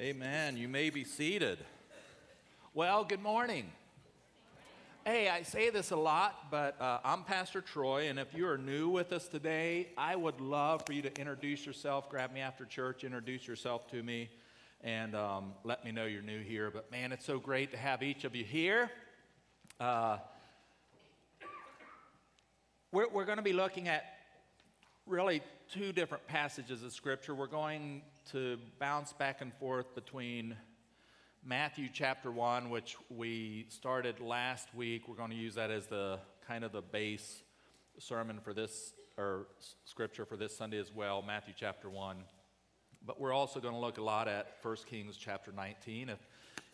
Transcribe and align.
Amen. 0.00 0.56
You 0.56 0.68
may 0.68 0.90
be 0.90 1.02
seated. 1.02 1.58
Well, 2.72 3.02
good 3.02 3.20
morning. 3.20 3.68
Hey, 5.04 5.28
I 5.28 5.42
say 5.42 5.70
this 5.70 5.90
a 5.90 5.96
lot, 5.96 6.52
but 6.52 6.80
uh, 6.80 7.00
I'm 7.04 7.24
Pastor 7.24 7.60
Troy, 7.60 8.08
and 8.08 8.16
if 8.16 8.32
you 8.32 8.46
are 8.46 8.56
new 8.56 8.88
with 8.88 9.12
us 9.12 9.26
today, 9.26 9.88
I 9.98 10.14
would 10.14 10.40
love 10.40 10.84
for 10.86 10.92
you 10.92 11.02
to 11.02 11.12
introduce 11.18 11.66
yourself. 11.66 12.08
Grab 12.08 12.32
me 12.32 12.38
after 12.38 12.64
church, 12.64 13.02
introduce 13.02 13.48
yourself 13.48 13.90
to 13.90 14.00
me, 14.04 14.30
and 14.84 15.16
um, 15.16 15.52
let 15.64 15.84
me 15.84 15.90
know 15.90 16.04
you're 16.04 16.22
new 16.22 16.42
here. 16.44 16.70
But 16.70 16.92
man, 16.92 17.10
it's 17.10 17.26
so 17.26 17.40
great 17.40 17.72
to 17.72 17.76
have 17.76 18.00
each 18.00 18.22
of 18.22 18.36
you 18.36 18.44
here. 18.44 18.92
Uh, 19.80 20.18
we're, 22.92 23.08
we're 23.08 23.24
going 23.24 23.38
to 23.38 23.42
be 23.42 23.52
looking 23.52 23.88
at 23.88 24.04
really 25.06 25.42
two 25.72 25.92
different 25.92 26.24
passages 26.28 26.84
of 26.84 26.92
Scripture. 26.92 27.34
We're 27.34 27.48
going 27.48 28.02
to 28.32 28.58
bounce 28.78 29.14
back 29.14 29.40
and 29.40 29.54
forth 29.54 29.94
between 29.94 30.54
Matthew 31.42 31.88
chapter 31.90 32.30
1, 32.30 32.68
which 32.68 32.94
we 33.08 33.64
started 33.70 34.20
last 34.20 34.74
week. 34.74 35.08
We're 35.08 35.14
going 35.14 35.30
to 35.30 35.36
use 35.36 35.54
that 35.54 35.70
as 35.70 35.86
the 35.86 36.18
kind 36.46 36.62
of 36.62 36.72
the 36.72 36.82
base 36.82 37.42
sermon 37.98 38.38
for 38.44 38.52
this, 38.52 38.92
or 39.16 39.46
scripture 39.86 40.26
for 40.26 40.36
this 40.36 40.54
Sunday 40.54 40.78
as 40.78 40.94
well, 40.94 41.22
Matthew 41.26 41.54
chapter 41.56 41.88
1. 41.88 42.18
But 43.06 43.18
we're 43.18 43.32
also 43.32 43.60
going 43.60 43.72
to 43.72 43.80
look 43.80 43.96
a 43.96 44.02
lot 44.02 44.28
at 44.28 44.56
1 44.60 44.76
Kings 44.86 45.16
chapter 45.16 45.50
19. 45.50 46.10
If, 46.10 46.18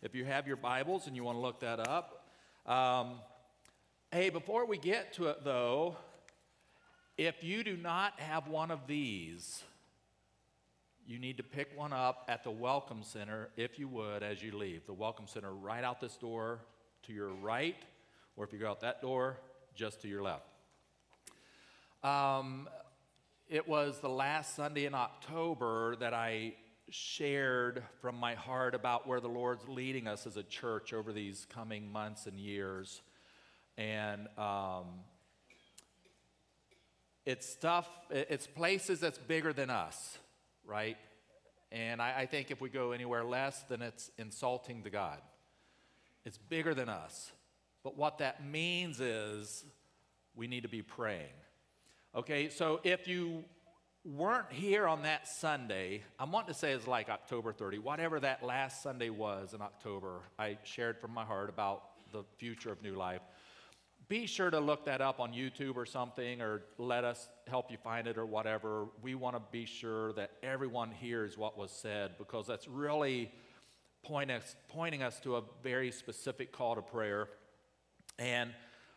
if 0.02 0.12
you 0.12 0.24
have 0.24 0.48
your 0.48 0.56
Bibles 0.56 1.06
and 1.06 1.14
you 1.14 1.22
want 1.22 1.36
to 1.36 1.42
look 1.42 1.60
that 1.60 1.78
up. 1.86 2.26
Um, 2.66 3.20
hey, 4.10 4.28
before 4.28 4.66
we 4.66 4.76
get 4.76 5.12
to 5.14 5.26
it 5.26 5.44
though, 5.44 5.98
if 7.16 7.44
you 7.44 7.62
do 7.62 7.76
not 7.76 8.18
have 8.18 8.48
one 8.48 8.72
of 8.72 8.88
these, 8.88 9.62
you 11.06 11.18
need 11.18 11.36
to 11.36 11.42
pick 11.42 11.76
one 11.76 11.92
up 11.92 12.24
at 12.28 12.44
the 12.44 12.50
Welcome 12.50 13.02
Center, 13.02 13.48
if 13.56 13.78
you 13.78 13.88
would, 13.88 14.22
as 14.22 14.42
you 14.42 14.56
leave. 14.56 14.86
The 14.86 14.94
Welcome 14.94 15.26
Center 15.26 15.52
right 15.52 15.84
out 15.84 16.00
this 16.00 16.16
door 16.16 16.60
to 17.06 17.12
your 17.12 17.28
right, 17.28 17.76
or 18.36 18.44
if 18.44 18.52
you 18.52 18.58
go 18.58 18.70
out 18.70 18.80
that 18.80 19.02
door, 19.02 19.38
just 19.74 20.00
to 20.02 20.08
your 20.08 20.22
left. 20.22 20.46
Um, 22.02 22.68
it 23.48 23.68
was 23.68 23.98
the 24.00 24.08
last 24.08 24.56
Sunday 24.56 24.86
in 24.86 24.94
October 24.94 25.96
that 25.96 26.14
I 26.14 26.54
shared 26.88 27.82
from 28.00 28.16
my 28.16 28.34
heart 28.34 28.74
about 28.74 29.06
where 29.06 29.20
the 29.20 29.28
Lord's 29.28 29.68
leading 29.68 30.06
us 30.06 30.26
as 30.26 30.36
a 30.36 30.42
church 30.42 30.92
over 30.92 31.12
these 31.12 31.46
coming 31.50 31.90
months 31.90 32.26
and 32.26 32.38
years. 32.38 33.02
And 33.76 34.28
um, 34.38 34.84
it's 37.26 37.46
stuff, 37.46 37.88
it's 38.10 38.46
places 38.46 39.00
that's 39.00 39.18
bigger 39.18 39.52
than 39.52 39.70
us, 39.70 40.18
right? 40.66 40.96
And 41.72 42.00
I, 42.00 42.20
I, 42.20 42.26
think 42.26 42.50
if 42.50 42.60
we 42.60 42.68
go 42.68 42.92
anywhere 42.92 43.24
less, 43.24 43.62
then 43.68 43.82
it's 43.82 44.10
insulting 44.18 44.82
to 44.84 44.90
God. 44.90 45.18
It's 46.24 46.38
bigger 46.38 46.74
than 46.74 46.88
us. 46.88 47.32
But 47.82 47.96
what 47.96 48.18
that 48.18 48.46
means 48.46 49.00
is 49.00 49.64
we 50.34 50.46
need 50.46 50.62
to 50.62 50.68
be 50.68 50.82
praying. 50.82 51.34
Okay, 52.14 52.48
so 52.48 52.80
if 52.84 53.08
you 53.08 53.44
weren't 54.04 54.50
here 54.52 54.86
on 54.86 55.02
that 55.02 55.26
Sunday, 55.26 56.02
I'm 56.18 56.30
wanting 56.30 56.52
to 56.52 56.58
say 56.58 56.72
it's 56.72 56.86
like 56.86 57.08
October 57.08 57.52
30, 57.52 57.78
whatever 57.78 58.20
that 58.20 58.42
last 58.42 58.82
Sunday 58.82 59.10
was 59.10 59.52
in 59.52 59.60
October, 59.60 60.20
I 60.38 60.58
shared 60.62 61.00
from 61.00 61.12
my 61.12 61.24
heart 61.24 61.48
about 61.48 61.82
the 62.12 62.22
future 62.38 62.70
of 62.70 62.82
New 62.82 62.94
Life 62.94 63.22
be 64.08 64.26
sure 64.26 64.50
to 64.50 64.60
look 64.60 64.84
that 64.86 65.00
up 65.00 65.20
on 65.20 65.32
YouTube 65.32 65.76
or 65.76 65.86
something, 65.86 66.40
or 66.40 66.62
let 66.78 67.04
us 67.04 67.28
help 67.46 67.70
you 67.70 67.78
find 67.78 68.06
it 68.06 68.18
or 68.18 68.26
whatever. 68.26 68.86
We 69.02 69.14
want 69.14 69.36
to 69.36 69.42
be 69.50 69.64
sure 69.64 70.12
that 70.14 70.32
everyone 70.42 70.90
hears 70.90 71.38
what 71.38 71.56
was 71.56 71.70
said 71.70 72.12
because 72.18 72.46
that's 72.46 72.68
really 72.68 73.32
point 74.02 74.30
us, 74.30 74.56
pointing 74.68 75.02
us 75.02 75.18
to 75.20 75.36
a 75.36 75.42
very 75.62 75.90
specific 75.90 76.52
call 76.52 76.74
to 76.74 76.82
prayer. 76.82 77.28
And 78.18 78.52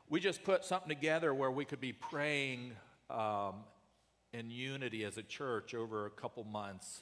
we 0.09 0.19
just 0.19 0.43
put 0.43 0.65
something 0.65 0.89
together 0.89 1.33
where 1.33 1.51
we 1.51 1.65
could 1.65 1.81
be 1.81 1.93
praying 1.93 2.73
um, 3.09 3.55
in 4.33 4.49
unity 4.49 5.03
as 5.05 5.17
a 5.17 5.23
church 5.23 5.73
over 5.73 6.05
a 6.05 6.09
couple 6.09 6.43
months. 6.43 7.01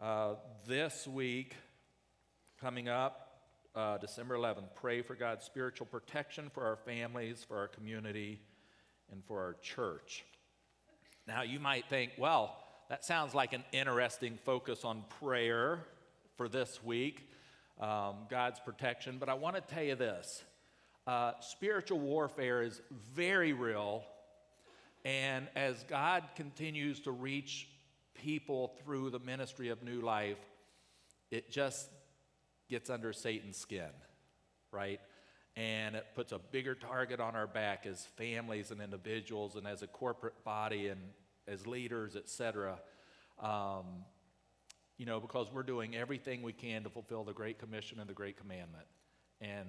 Uh, 0.00 0.34
this 0.66 1.06
week, 1.06 1.54
coming 2.60 2.88
up, 2.88 3.25
uh, 3.76 3.98
December 3.98 4.36
11th, 4.36 4.74
pray 4.74 5.02
for 5.02 5.14
God's 5.14 5.44
spiritual 5.44 5.86
protection 5.86 6.50
for 6.52 6.64
our 6.64 6.76
families, 6.76 7.44
for 7.46 7.58
our 7.58 7.68
community, 7.68 8.40
and 9.12 9.22
for 9.24 9.40
our 9.42 9.54
church. 9.60 10.24
Now, 11.28 11.42
you 11.42 11.60
might 11.60 11.88
think, 11.88 12.12
well, 12.16 12.56
that 12.88 13.04
sounds 13.04 13.34
like 13.34 13.52
an 13.52 13.64
interesting 13.72 14.38
focus 14.44 14.84
on 14.84 15.04
prayer 15.20 15.80
for 16.36 16.48
this 16.48 16.82
week, 16.82 17.28
um, 17.78 18.14
God's 18.30 18.58
protection, 18.60 19.18
but 19.18 19.28
I 19.28 19.34
want 19.34 19.56
to 19.56 19.62
tell 19.62 19.82
you 19.82 19.94
this 19.94 20.42
uh, 21.06 21.32
spiritual 21.40 21.98
warfare 21.98 22.62
is 22.62 22.80
very 23.14 23.52
real, 23.52 24.04
and 25.04 25.48
as 25.54 25.84
God 25.84 26.24
continues 26.34 27.00
to 27.00 27.10
reach 27.10 27.68
people 28.14 28.72
through 28.82 29.10
the 29.10 29.18
ministry 29.18 29.68
of 29.68 29.82
New 29.82 30.00
Life, 30.00 30.38
it 31.30 31.50
just 31.50 31.90
gets 32.68 32.90
under 32.90 33.12
Satan's 33.12 33.56
skin, 33.56 33.90
right? 34.72 35.00
And 35.56 35.96
it 35.96 36.06
puts 36.14 36.32
a 36.32 36.38
bigger 36.38 36.74
target 36.74 37.20
on 37.20 37.34
our 37.34 37.46
back 37.46 37.86
as 37.86 38.04
families 38.16 38.70
and 38.70 38.80
individuals 38.80 39.56
and 39.56 39.66
as 39.66 39.82
a 39.82 39.86
corporate 39.86 40.44
body 40.44 40.88
and 40.88 41.00
as 41.48 41.66
leaders, 41.66 42.16
etc. 42.16 42.78
Um, 43.40 44.04
you 44.98 45.06
know, 45.06 45.20
because 45.20 45.48
we're 45.52 45.62
doing 45.62 45.96
everything 45.96 46.42
we 46.42 46.52
can 46.52 46.82
to 46.84 46.90
fulfill 46.90 47.24
the 47.24 47.32
Great 47.32 47.58
Commission 47.58 48.00
and 48.00 48.08
the 48.08 48.14
Great 48.14 48.36
Commandment. 48.36 48.86
And 49.40 49.68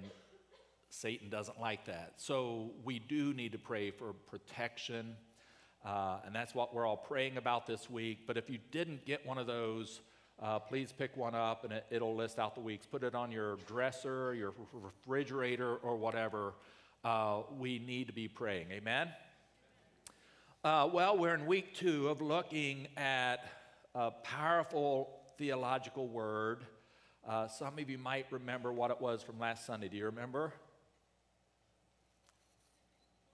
Satan 0.90 1.28
doesn't 1.28 1.60
like 1.60 1.84
that. 1.86 2.14
So 2.16 2.70
we 2.84 2.98
do 2.98 3.34
need 3.34 3.52
to 3.52 3.58
pray 3.58 3.90
for 3.90 4.12
protection. 4.12 5.16
Uh, 5.84 6.18
and 6.24 6.34
that's 6.34 6.54
what 6.54 6.74
we're 6.74 6.86
all 6.86 6.96
praying 6.96 7.36
about 7.36 7.66
this 7.66 7.90
week. 7.90 8.26
But 8.26 8.36
if 8.36 8.48
you 8.48 8.58
didn't 8.70 9.04
get 9.04 9.26
one 9.26 9.38
of 9.38 9.46
those, 9.46 10.00
uh, 10.40 10.58
please 10.58 10.92
pick 10.92 11.16
one 11.16 11.34
up 11.34 11.64
and 11.64 11.72
it, 11.90 12.00
will 12.00 12.14
list 12.14 12.38
out 12.38 12.54
the 12.54 12.60
weeks. 12.60 12.86
Put 12.86 13.02
it 13.02 13.14
on 13.14 13.32
your 13.32 13.56
dresser, 13.66 14.34
your 14.34 14.52
refrigerator, 14.72 15.76
or 15.76 15.96
whatever. 15.96 16.54
Uh, 17.04 17.42
we 17.58 17.78
need 17.80 18.06
to 18.06 18.12
be 18.12 18.28
praying. 18.28 18.70
Amen? 18.70 19.08
Uh, 20.62 20.88
well, 20.92 21.18
we're 21.18 21.34
in 21.34 21.46
week 21.46 21.74
two 21.74 22.08
of 22.08 22.20
looking 22.20 22.86
at 22.96 23.44
a 23.94 24.10
powerful 24.10 25.10
theological 25.38 26.06
word. 26.06 26.64
Uh, 27.28 27.48
some 27.48 27.78
of 27.78 27.90
you 27.90 27.98
might 27.98 28.26
remember 28.30 28.72
what 28.72 28.90
it 28.90 29.00
was 29.00 29.22
from 29.22 29.38
last 29.40 29.66
Sunday. 29.66 29.88
Do 29.88 29.96
you 29.96 30.06
remember? 30.06 30.52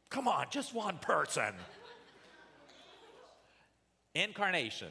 Come 0.08 0.26
on, 0.26 0.46
just 0.50 0.74
one 0.74 0.98
person. 0.98 1.54
Incarnation 4.14 4.88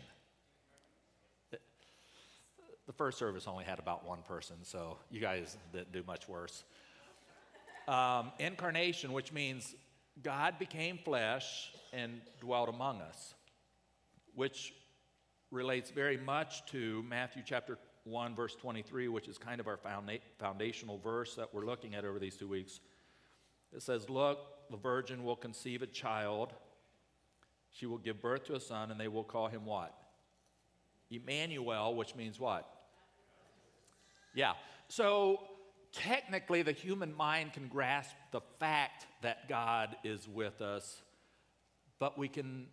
the 2.86 2.94
first 2.94 3.18
service 3.18 3.48
only 3.48 3.64
had 3.64 3.80
about 3.80 4.06
one 4.06 4.22
person, 4.28 4.58
so 4.64 4.98
you 5.10 5.22
guys 5.22 5.58
didn't 5.72 5.92
do 5.92 6.04
much 6.06 6.28
worse. 6.28 6.64
Um, 7.88 8.32
incarnation, 8.40 9.14
which 9.14 9.32
means 9.32 9.76
God 10.22 10.60
became 10.60 10.98
flesh 10.98 11.72
and 11.92 12.22
dwelt 12.40 12.70
among 12.70 13.02
us, 13.02 13.34
which 14.36 14.74
relates 15.52 15.92
very 15.92 16.18
much 16.18 16.66
to 16.68 17.04
Matthew 17.08 17.44
chapter 17.46 17.78
1, 18.06 18.36
verse 18.36 18.56
23, 18.56 19.08
which 19.08 19.28
is 19.28 19.38
kind 19.38 19.62
of 19.62 19.68
our 19.68 19.78
founda- 19.78 20.20
foundational 20.38 20.98
verse 20.98 21.36
that 21.36 21.54
we're 21.54 21.66
looking 21.66 21.96
at 21.96 22.04
over 22.04 22.20
these 22.20 22.36
two 22.36 22.48
weeks. 22.48 22.80
It 23.72 23.82
says, 23.82 24.10
Look, 24.10 24.40
the 24.70 24.78
virgin 24.78 25.24
will 25.24 25.36
conceive 25.36 25.82
a 25.82 25.88
child. 25.88 26.54
She 27.72 27.86
will 27.86 27.98
give 27.98 28.22
birth 28.22 28.46
to 28.46 28.56
a 28.56 28.60
son, 28.60 28.92
and 28.92 29.00
they 29.00 29.08
will 29.08 29.24
call 29.24 29.48
him 29.48 29.66
what? 29.66 29.96
Emmanuel, 31.10 31.96
which 31.96 32.16
means 32.16 32.40
what? 32.40 32.73
Yeah. 34.34 34.54
So 34.88 35.40
technically, 35.92 36.62
the 36.62 36.72
human 36.72 37.16
mind 37.16 37.54
can 37.54 37.68
grasp 37.68 38.16
the 38.32 38.42
fact 38.60 39.06
that 39.22 39.48
God 39.48 39.96
is 40.04 40.28
with 40.28 40.62
us, 40.62 41.02
but 42.00 42.18
we 42.18 42.28
can, 42.28 42.68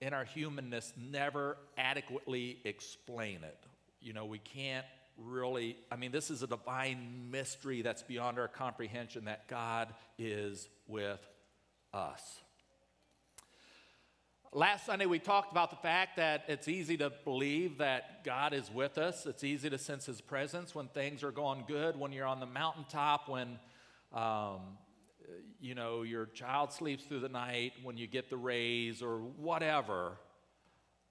in 0.00 0.12
our 0.12 0.24
humanness, 0.24 0.92
never 0.96 1.56
adequately 1.76 2.58
explain 2.64 3.42
it. 3.42 3.58
You 4.00 4.12
know, 4.12 4.24
we 4.24 4.38
can't 4.38 4.86
really, 5.16 5.76
I 5.90 5.96
mean, 5.96 6.12
this 6.12 6.30
is 6.30 6.42
a 6.42 6.46
divine 6.46 7.28
mystery 7.30 7.82
that's 7.82 8.02
beyond 8.02 8.38
our 8.38 8.48
comprehension 8.48 9.26
that 9.26 9.48
God 9.48 9.94
is 10.18 10.68
with 10.86 11.20
us. 11.92 12.40
Last 14.56 14.86
Sunday, 14.86 15.06
we 15.06 15.18
talked 15.18 15.50
about 15.50 15.70
the 15.70 15.76
fact 15.76 16.16
that 16.18 16.44
it's 16.46 16.68
easy 16.68 16.96
to 16.98 17.10
believe 17.24 17.78
that 17.78 18.22
God 18.22 18.54
is 18.54 18.70
with 18.70 18.98
us. 18.98 19.26
It's 19.26 19.42
easy 19.42 19.68
to 19.68 19.78
sense 19.78 20.06
His 20.06 20.20
presence 20.20 20.76
when 20.76 20.86
things 20.86 21.24
are 21.24 21.32
going 21.32 21.64
good, 21.66 21.98
when 21.98 22.12
you're 22.12 22.24
on 22.24 22.38
the 22.38 22.46
mountaintop, 22.46 23.28
when 23.28 23.58
um, 24.12 24.60
you 25.60 25.74
know 25.74 26.02
your 26.02 26.26
child 26.26 26.72
sleeps 26.72 27.02
through 27.02 27.18
the 27.18 27.28
night, 27.28 27.72
when 27.82 27.96
you 27.96 28.06
get 28.06 28.30
the 28.30 28.36
raise, 28.36 29.02
or 29.02 29.16
whatever. 29.18 30.12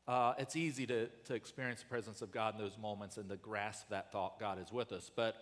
uh, 0.08 0.34
it's 0.38 0.56
easy 0.56 0.86
to, 0.86 1.08
to 1.26 1.34
experience 1.34 1.82
the 1.82 1.88
presence 1.88 2.22
of 2.22 2.32
God 2.32 2.56
in 2.56 2.62
those 2.62 2.78
moments 2.78 3.18
and 3.18 3.30
to 3.30 3.38
grasp 3.38 3.90
that 3.90 4.12
thought 4.12 4.40
God 4.40 4.60
is 4.62 4.72
with 4.72 4.92
us. 4.92 5.10
But 5.14 5.36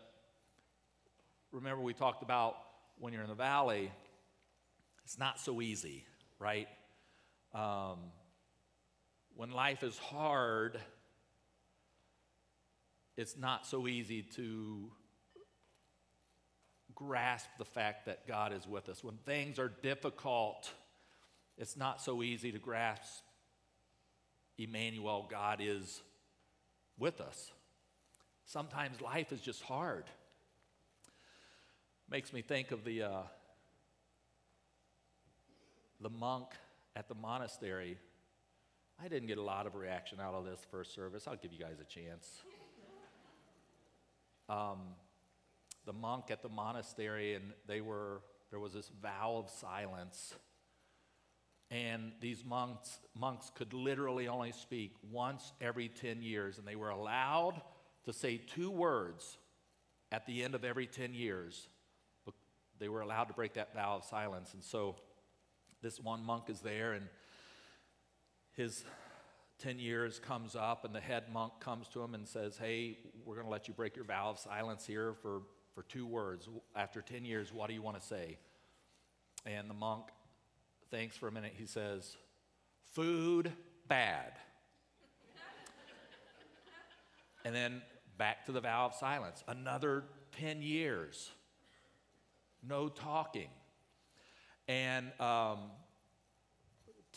remember, 1.51 1.81
we 1.81 1.93
talked 1.93 2.21
about 2.21 2.55
when 2.99 3.13
you're 3.13 3.23
in 3.23 3.29
the 3.29 3.35
valley, 3.35 3.91
it's 5.03 5.17
not 5.17 5.39
so 5.39 5.61
easy, 5.61 6.05
right? 6.37 6.67
Um, 7.53 7.97
when 9.35 9.51
life 9.51 9.83
is 9.83 9.97
hard, 9.97 10.79
it's 13.17 13.37
not 13.37 13.65
so 13.65 13.87
easy 13.87 14.23
to 14.35 14.91
grasp 16.95 17.49
the 17.57 17.65
fact 17.65 18.05
that 18.05 18.27
God 18.27 18.53
is 18.53 18.67
with 18.67 18.87
us. 18.87 19.03
When 19.03 19.17
things 19.25 19.59
are 19.59 19.71
difficult, 19.81 20.71
it's 21.57 21.75
not 21.75 22.01
so 22.01 22.23
easy 22.23 22.51
to 22.51 22.59
grasp 22.59 23.23
Emmanuel, 24.57 25.27
God 25.29 25.59
is 25.61 26.01
with 26.97 27.19
us. 27.19 27.51
Sometimes 28.45 29.01
life 29.01 29.31
is 29.31 29.41
just 29.41 29.61
hard. 29.63 30.05
Makes 32.09 32.33
me 32.33 32.41
think 32.41 32.71
of 32.71 32.83
the, 32.83 33.03
uh, 33.03 33.21
the 35.99 36.09
monk 36.09 36.47
at 36.95 37.07
the 37.07 37.15
monastery. 37.15 37.97
I 39.03 39.07
didn't 39.07 39.27
get 39.27 39.37
a 39.37 39.43
lot 39.43 39.65
of 39.65 39.75
reaction 39.75 40.19
out 40.19 40.33
of 40.33 40.45
this 40.45 40.59
first 40.69 40.93
service. 40.93 41.27
I'll 41.27 41.35
give 41.35 41.51
you 41.51 41.59
guys 41.59 41.79
a 41.79 41.85
chance. 41.85 42.41
Um, 44.49 44.79
the 45.85 45.93
monk 45.93 46.25
at 46.29 46.41
the 46.41 46.49
monastery, 46.49 47.35
and 47.35 47.53
they 47.67 47.79
were, 47.79 48.21
there 48.49 48.59
was 48.59 48.73
this 48.73 48.91
vow 49.01 49.37
of 49.37 49.49
silence. 49.49 50.35
And 51.69 52.11
these 52.19 52.43
monks, 52.43 52.99
monks 53.15 53.49
could 53.55 53.73
literally 53.73 54.27
only 54.27 54.51
speak 54.51 54.93
once 55.09 55.53
every 55.61 55.87
10 55.87 56.21
years, 56.21 56.57
and 56.57 56.67
they 56.67 56.75
were 56.75 56.89
allowed 56.89 57.61
to 58.03 58.11
say 58.11 58.37
two 58.37 58.69
words 58.69 59.37
at 60.11 60.25
the 60.25 60.43
end 60.43 60.53
of 60.53 60.65
every 60.65 60.85
10 60.85 61.13
years. 61.13 61.69
But 62.25 62.33
they 62.77 62.89
were 62.89 63.01
allowed 63.01 63.25
to 63.25 63.33
break 63.33 63.53
that 63.53 63.73
vow 63.73 63.95
of 63.95 64.03
silence. 64.03 64.53
And 64.53 64.61
so 64.61 64.97
this 65.81 65.99
one 65.99 66.23
monk 66.23 66.49
is 66.49 66.61
there, 66.61 66.93
and 66.93 67.07
his 68.53 68.83
10 69.59 69.79
years 69.79 70.19
comes 70.19 70.55
up, 70.55 70.85
and 70.85 70.93
the 70.93 70.99
head 70.99 71.25
monk 71.31 71.53
comes 71.59 71.87
to 71.89 72.01
him 72.01 72.15
and 72.15 72.27
says, 72.27 72.57
Hey, 72.57 72.97
we're 73.25 73.35
going 73.35 73.45
to 73.45 73.51
let 73.51 73.67
you 73.67 73.73
break 73.73 73.95
your 73.95 74.05
vow 74.05 74.29
of 74.29 74.39
silence 74.39 74.85
here 74.85 75.13
for, 75.21 75.41
for 75.75 75.83
two 75.83 76.05
words. 76.05 76.49
After 76.75 77.01
10 77.01 77.25
years, 77.25 77.53
what 77.53 77.67
do 77.67 77.73
you 77.73 77.81
want 77.81 77.99
to 77.99 78.05
say? 78.05 78.37
And 79.45 79.69
the 79.69 79.73
monk 79.73 80.05
thinks 80.89 81.15
for 81.15 81.27
a 81.27 81.31
minute. 81.31 81.53
He 81.57 81.65
says, 81.65 82.15
Food, 82.93 83.51
bad. 83.87 84.33
and 87.45 87.55
then 87.55 87.81
back 88.17 88.45
to 88.45 88.51
the 88.51 88.61
vow 88.61 88.87
of 88.87 88.95
silence. 88.95 89.43
Another 89.47 90.03
10 90.39 90.61
years, 90.61 91.31
no 92.67 92.89
talking. 92.89 93.49
And 94.71 95.11
um, 95.19 95.59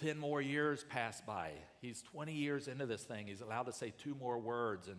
10 0.01 0.19
more 0.19 0.43
years 0.43 0.85
pass 0.89 1.21
by. 1.21 1.53
He's 1.81 2.03
20 2.03 2.33
years 2.33 2.67
into 2.67 2.85
this 2.85 3.05
thing. 3.05 3.29
He's 3.29 3.43
allowed 3.43 3.67
to 3.67 3.73
say 3.73 3.93
two 3.97 4.17
more 4.17 4.41
words. 4.41 4.89
And 4.89 4.97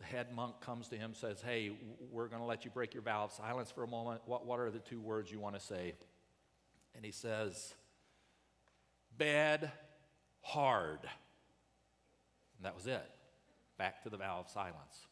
the 0.00 0.04
head 0.04 0.34
monk 0.34 0.60
comes 0.60 0.88
to 0.88 0.96
him 0.96 1.14
says, 1.14 1.40
Hey, 1.40 1.70
we're 2.10 2.26
going 2.26 2.42
to 2.42 2.46
let 2.46 2.64
you 2.64 2.72
break 2.72 2.92
your 2.92 3.04
vow 3.04 3.22
of 3.22 3.32
silence 3.32 3.70
for 3.70 3.84
a 3.84 3.86
moment. 3.86 4.22
What, 4.26 4.44
what 4.44 4.58
are 4.58 4.72
the 4.72 4.80
two 4.80 5.00
words 5.00 5.30
you 5.30 5.38
want 5.38 5.54
to 5.54 5.60
say? 5.60 5.94
And 6.96 7.04
he 7.04 7.12
says, 7.12 7.72
Bed 9.16 9.70
hard. 10.40 10.98
And 12.56 12.64
that 12.64 12.74
was 12.74 12.88
it. 12.88 13.08
Back 13.78 14.02
to 14.02 14.10
the 14.10 14.16
vow 14.16 14.40
of 14.40 14.50
silence. 14.50 15.06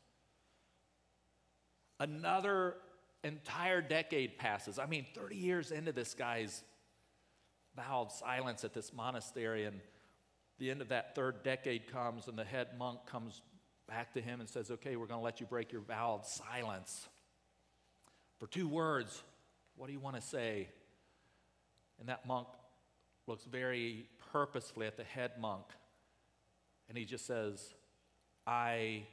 Another 2.01 2.75
entire 3.25 3.81
decade 3.81 4.39
passes. 4.39 4.79
I 4.79 4.87
mean, 4.87 5.07
30 5.15 5.37
years 5.37 5.71
into 5.73 5.93
this 5.93 6.15
guy's 6.15 6.63
vow 7.75 8.03
of 8.03 8.13
silence 8.13 8.65
at 8.65 8.75
this 8.75 8.93
monastery, 8.93 9.65
and 9.65 9.81
the 10.59 10.71
end 10.71 10.81
of 10.81 10.89
that 10.91 11.15
third 11.15 11.43
decade 11.43 11.91
comes, 11.91 12.29
and 12.29 12.39
the 12.39 12.45
head 12.45 12.69
monk 12.79 13.01
comes 13.07 13.43
back 13.89 14.13
to 14.15 14.21
him 14.21 14.41
and 14.41 14.49
says, 14.49 14.71
Okay, 14.71 14.97
we're 14.97 15.07
going 15.07 15.21
to 15.21 15.25
let 15.25 15.41
you 15.41 15.47
break 15.47 15.73
your 15.73 15.81
vow 15.81 16.15
of 16.21 16.27
silence. 16.27 17.09
For 18.39 18.47
two 18.47 18.69
words, 18.69 19.23
what 19.77 19.87
do 19.87 19.93
you 19.93 20.01
want 20.01 20.17
to 20.17 20.23
say? 20.23 20.69
And 21.99 22.09
that 22.09 22.27
monk 22.27 22.49
looks 23.27 23.45
very 23.45 24.07
purposefully 24.33 24.87
at 24.87 24.97
the 24.97 25.05
head 25.05 25.33
monk, 25.41 25.65
and 26.89 26.99
he 26.99 27.05
just 27.05 27.27
says, 27.27 27.73
I 28.47 29.05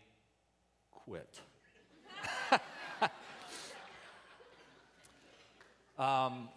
quit. 0.92 1.40
Um, 6.02 6.50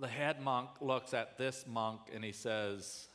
the 0.00 0.08
head 0.08 0.42
monk 0.42 0.70
looks 0.80 1.14
at 1.14 1.38
this 1.38 1.64
monk 1.68 2.00
and 2.12 2.24
he 2.24 2.32
says, 2.32 3.06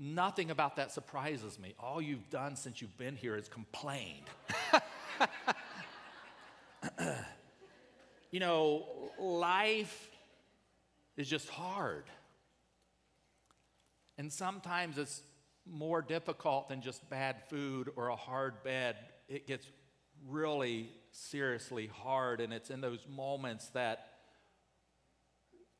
Nothing 0.00 0.50
about 0.52 0.76
that 0.76 0.92
surprises 0.92 1.58
me. 1.58 1.74
All 1.78 2.00
you've 2.00 2.30
done 2.30 2.54
since 2.54 2.80
you've 2.80 2.96
been 2.96 3.16
here 3.16 3.34
is 3.36 3.48
complained. 3.48 4.26
you 8.30 8.38
know, 8.38 8.86
life 9.18 10.08
is 11.16 11.28
just 11.28 11.48
hard. 11.48 12.04
And 14.18 14.32
sometimes 14.32 14.98
it's 14.98 15.22
more 15.66 16.00
difficult 16.00 16.68
than 16.68 16.80
just 16.80 17.08
bad 17.10 17.42
food 17.48 17.90
or 17.96 18.08
a 18.08 18.16
hard 18.16 18.62
bed. 18.62 18.96
It 19.28 19.48
gets 19.48 19.66
really 20.28 20.90
seriously 21.12 21.90
hard, 22.02 22.40
and 22.40 22.52
it's 22.52 22.70
in 22.70 22.80
those 22.80 23.06
moments 23.08 23.68
that 23.70 24.08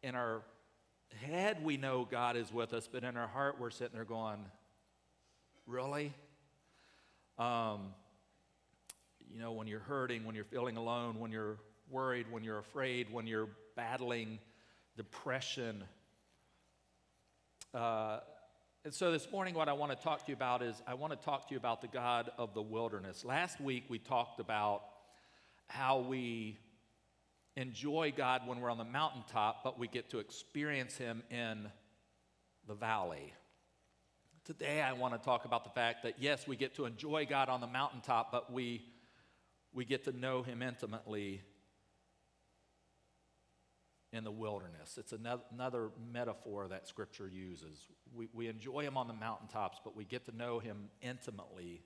in 0.02 0.14
our 0.14 0.42
head 1.22 1.64
we 1.64 1.76
know 1.76 2.06
God 2.10 2.36
is 2.36 2.52
with 2.52 2.72
us, 2.72 2.88
but 2.90 3.04
in 3.04 3.16
our 3.16 3.28
heart 3.28 3.56
we're 3.58 3.70
sitting 3.70 3.94
there 3.94 4.04
going, 4.04 4.44
Really? 5.66 6.14
Um, 7.38 7.92
you 9.30 9.38
know, 9.38 9.52
when 9.52 9.66
you're 9.66 9.80
hurting, 9.80 10.24
when 10.24 10.34
you're 10.34 10.44
feeling 10.44 10.78
alone, 10.78 11.20
when 11.20 11.30
you're 11.30 11.58
worried, 11.90 12.26
when 12.30 12.42
you're 12.42 12.58
afraid, 12.58 13.12
when 13.12 13.26
you're 13.26 13.50
battling 13.76 14.38
depression. 14.96 15.84
Uh, 17.74 18.20
and 18.84 18.94
so 18.94 19.12
this 19.12 19.30
morning, 19.30 19.54
what 19.54 19.68
I 19.68 19.74
want 19.74 19.96
to 19.96 20.02
talk 20.02 20.24
to 20.24 20.28
you 20.28 20.34
about 20.34 20.62
is 20.62 20.82
I 20.86 20.94
want 20.94 21.12
to 21.12 21.22
talk 21.22 21.48
to 21.48 21.54
you 21.54 21.58
about 21.58 21.82
the 21.82 21.88
God 21.88 22.30
of 22.38 22.54
the 22.54 22.62
wilderness. 22.62 23.24
Last 23.24 23.60
week, 23.60 23.84
we 23.88 23.98
talked 23.98 24.40
about 24.40 24.84
how 25.68 26.00
we 26.00 26.58
enjoy 27.56 28.12
God 28.16 28.46
when 28.46 28.60
we're 28.60 28.70
on 28.70 28.78
the 28.78 28.84
mountaintop, 28.84 29.62
but 29.64 29.78
we 29.78 29.88
get 29.88 30.10
to 30.10 30.18
experience 30.18 30.96
Him 30.96 31.22
in 31.30 31.68
the 32.66 32.74
valley. 32.74 33.32
Today, 34.44 34.80
I 34.80 34.92
want 34.92 35.14
to 35.14 35.18
talk 35.18 35.44
about 35.44 35.64
the 35.64 35.70
fact 35.70 36.02
that 36.04 36.14
yes, 36.18 36.46
we 36.46 36.56
get 36.56 36.74
to 36.76 36.86
enjoy 36.86 37.26
God 37.28 37.48
on 37.48 37.60
the 37.60 37.66
mountaintop, 37.66 38.32
but 38.32 38.52
we, 38.52 38.82
we 39.72 39.84
get 39.84 40.04
to 40.04 40.12
know 40.12 40.42
Him 40.42 40.62
intimately 40.62 41.42
in 44.12 44.24
the 44.24 44.30
wilderness. 44.30 44.96
It's 44.96 45.12
another, 45.12 45.42
another 45.52 45.90
metaphor 46.12 46.68
that 46.68 46.88
Scripture 46.88 47.28
uses. 47.28 47.76
We, 48.14 48.28
we 48.32 48.48
enjoy 48.48 48.84
Him 48.84 48.96
on 48.96 49.06
the 49.06 49.14
mountaintops, 49.14 49.78
but 49.84 49.94
we 49.94 50.04
get 50.04 50.24
to 50.26 50.36
know 50.36 50.60
Him 50.60 50.88
intimately 51.02 51.82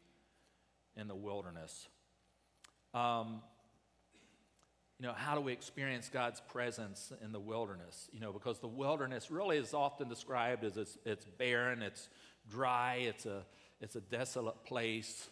in 0.97 1.09
the 1.09 1.17
wilderness. 1.17 1.89
Um, 2.95 3.41
you 5.03 5.09
know, 5.09 5.15
how 5.15 5.35
do 5.35 5.41
we 5.41 5.53
experience 5.53 6.09
God's 6.09 6.41
presence 6.41 7.13
in 7.25 7.33
the 7.33 7.41
wilderness? 7.41 8.09
You 8.13 8.21
know, 8.21 8.31
because 8.31 8.61
the 8.61 8.69
wilderness 8.69 9.33
really 9.33 9.57
is 9.57 9.75
often 9.75 10.09
described 10.09 10.63
as 10.63 10.77
it's, 10.77 10.97
it's 11.05 11.25
barren, 11.25 11.83
it's 11.83 12.09
dry, 12.49 12.99
it's 13.09 13.27
a, 13.27 13.43
it's 13.81 13.97
a 13.97 14.01
desolate 14.01 14.63
place. 14.63 15.29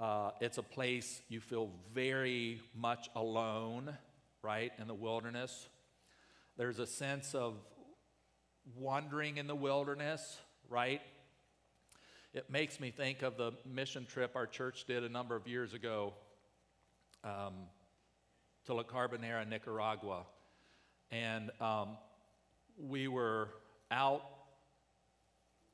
Uh, 0.00 0.30
it's 0.40 0.56
a 0.56 0.62
place 0.62 1.20
you 1.28 1.38
feel 1.38 1.68
very 1.92 2.62
much 2.74 3.10
alone, 3.14 3.94
right, 4.40 4.72
in 4.78 4.86
the 4.86 4.94
wilderness. 4.94 5.68
There's 6.56 6.78
a 6.78 6.86
sense 6.86 7.34
of 7.34 7.56
wandering 8.74 9.36
in 9.36 9.46
the 9.46 9.54
wilderness, 9.54 10.38
right? 10.70 11.02
It 12.32 12.48
makes 12.48 12.80
me 12.80 12.90
think 12.90 13.20
of 13.20 13.36
the 13.36 13.52
mission 13.70 14.06
trip 14.06 14.34
our 14.34 14.46
church 14.46 14.86
did 14.86 15.04
a 15.04 15.10
number 15.10 15.36
of 15.36 15.46
years 15.46 15.74
ago 15.74 16.14
um, 17.22 17.52
to 18.70 18.74
La 18.74 18.84
Carbonera, 18.84 19.48
Nicaragua. 19.48 20.22
And 21.10 21.50
um, 21.60 21.96
we 22.78 23.08
were 23.08 23.48
out 23.90 24.22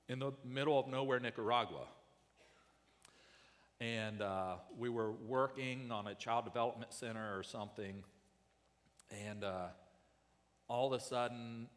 in 0.09 0.19
the 0.19 0.33
middle 0.47 0.81
of 0.81 0.89
nowhere, 0.89 1.21
Nicaragua. 1.21 1.89
And 3.81 4.23
uh, 4.23 4.55
we 4.79 4.89
were 4.89 5.13
working 5.13 5.93
on 5.93 6.07
a 6.07 6.15
child 6.15 6.47
development 6.47 6.95
center 6.95 7.39
or 7.39 7.43
something. 7.43 8.03
And 9.27 9.45
uh, 9.45 9.67
all 10.67 10.95
of 10.95 10.99
a 10.99 11.05
sudden, 11.05 11.69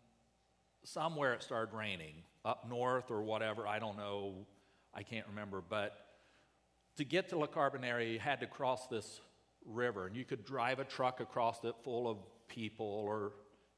somewhere 0.86 1.34
it 1.34 1.44
started 1.44 1.76
raining. 1.76 2.14
up 2.46 2.66
north 2.70 3.12
or 3.12 3.24
whatever. 3.24 3.68
I 3.68 3.80
don't 3.80 3.98
know. 3.98 4.46
I 4.94 5.04
can't 5.04 5.28
remember. 5.28 5.62
But 5.68 5.98
to 6.96 7.04
get 7.04 7.28
to 7.30 7.38
La 7.38 7.48
Carbonera, 7.48 8.10
you 8.10 8.20
had 8.20 8.40
to 8.40 8.48
cross 8.48 8.88
this 8.88 9.20
river, 9.66 10.08
and 10.08 10.16
you 10.16 10.26
could 10.26 10.46
drive 10.46 10.80
a 10.80 10.84
truck 10.84 11.20
across 11.20 11.64
it 11.64 11.76
full 11.84 12.10
of 12.10 12.18
people, 12.48 12.86
or 12.86 13.34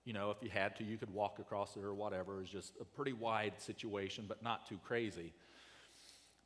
you 0.06 0.14
know, 0.14 0.32
if 0.32 0.38
you 0.42 0.50
had 0.50 0.76
to, 0.78 0.84
you 0.84 0.98
could 0.98 1.14
walk 1.14 1.38
across 1.40 1.78
it 1.78 1.84
or 1.84 1.94
whatever. 1.94 2.38
It 2.38 2.42
was 2.42 2.50
just 2.50 2.74
a 2.82 2.86
pretty 2.86 3.14
wide 3.14 3.54
situation, 3.60 4.26
but 4.28 4.42
not 4.42 4.68
too 4.68 4.80
crazy. 4.84 5.34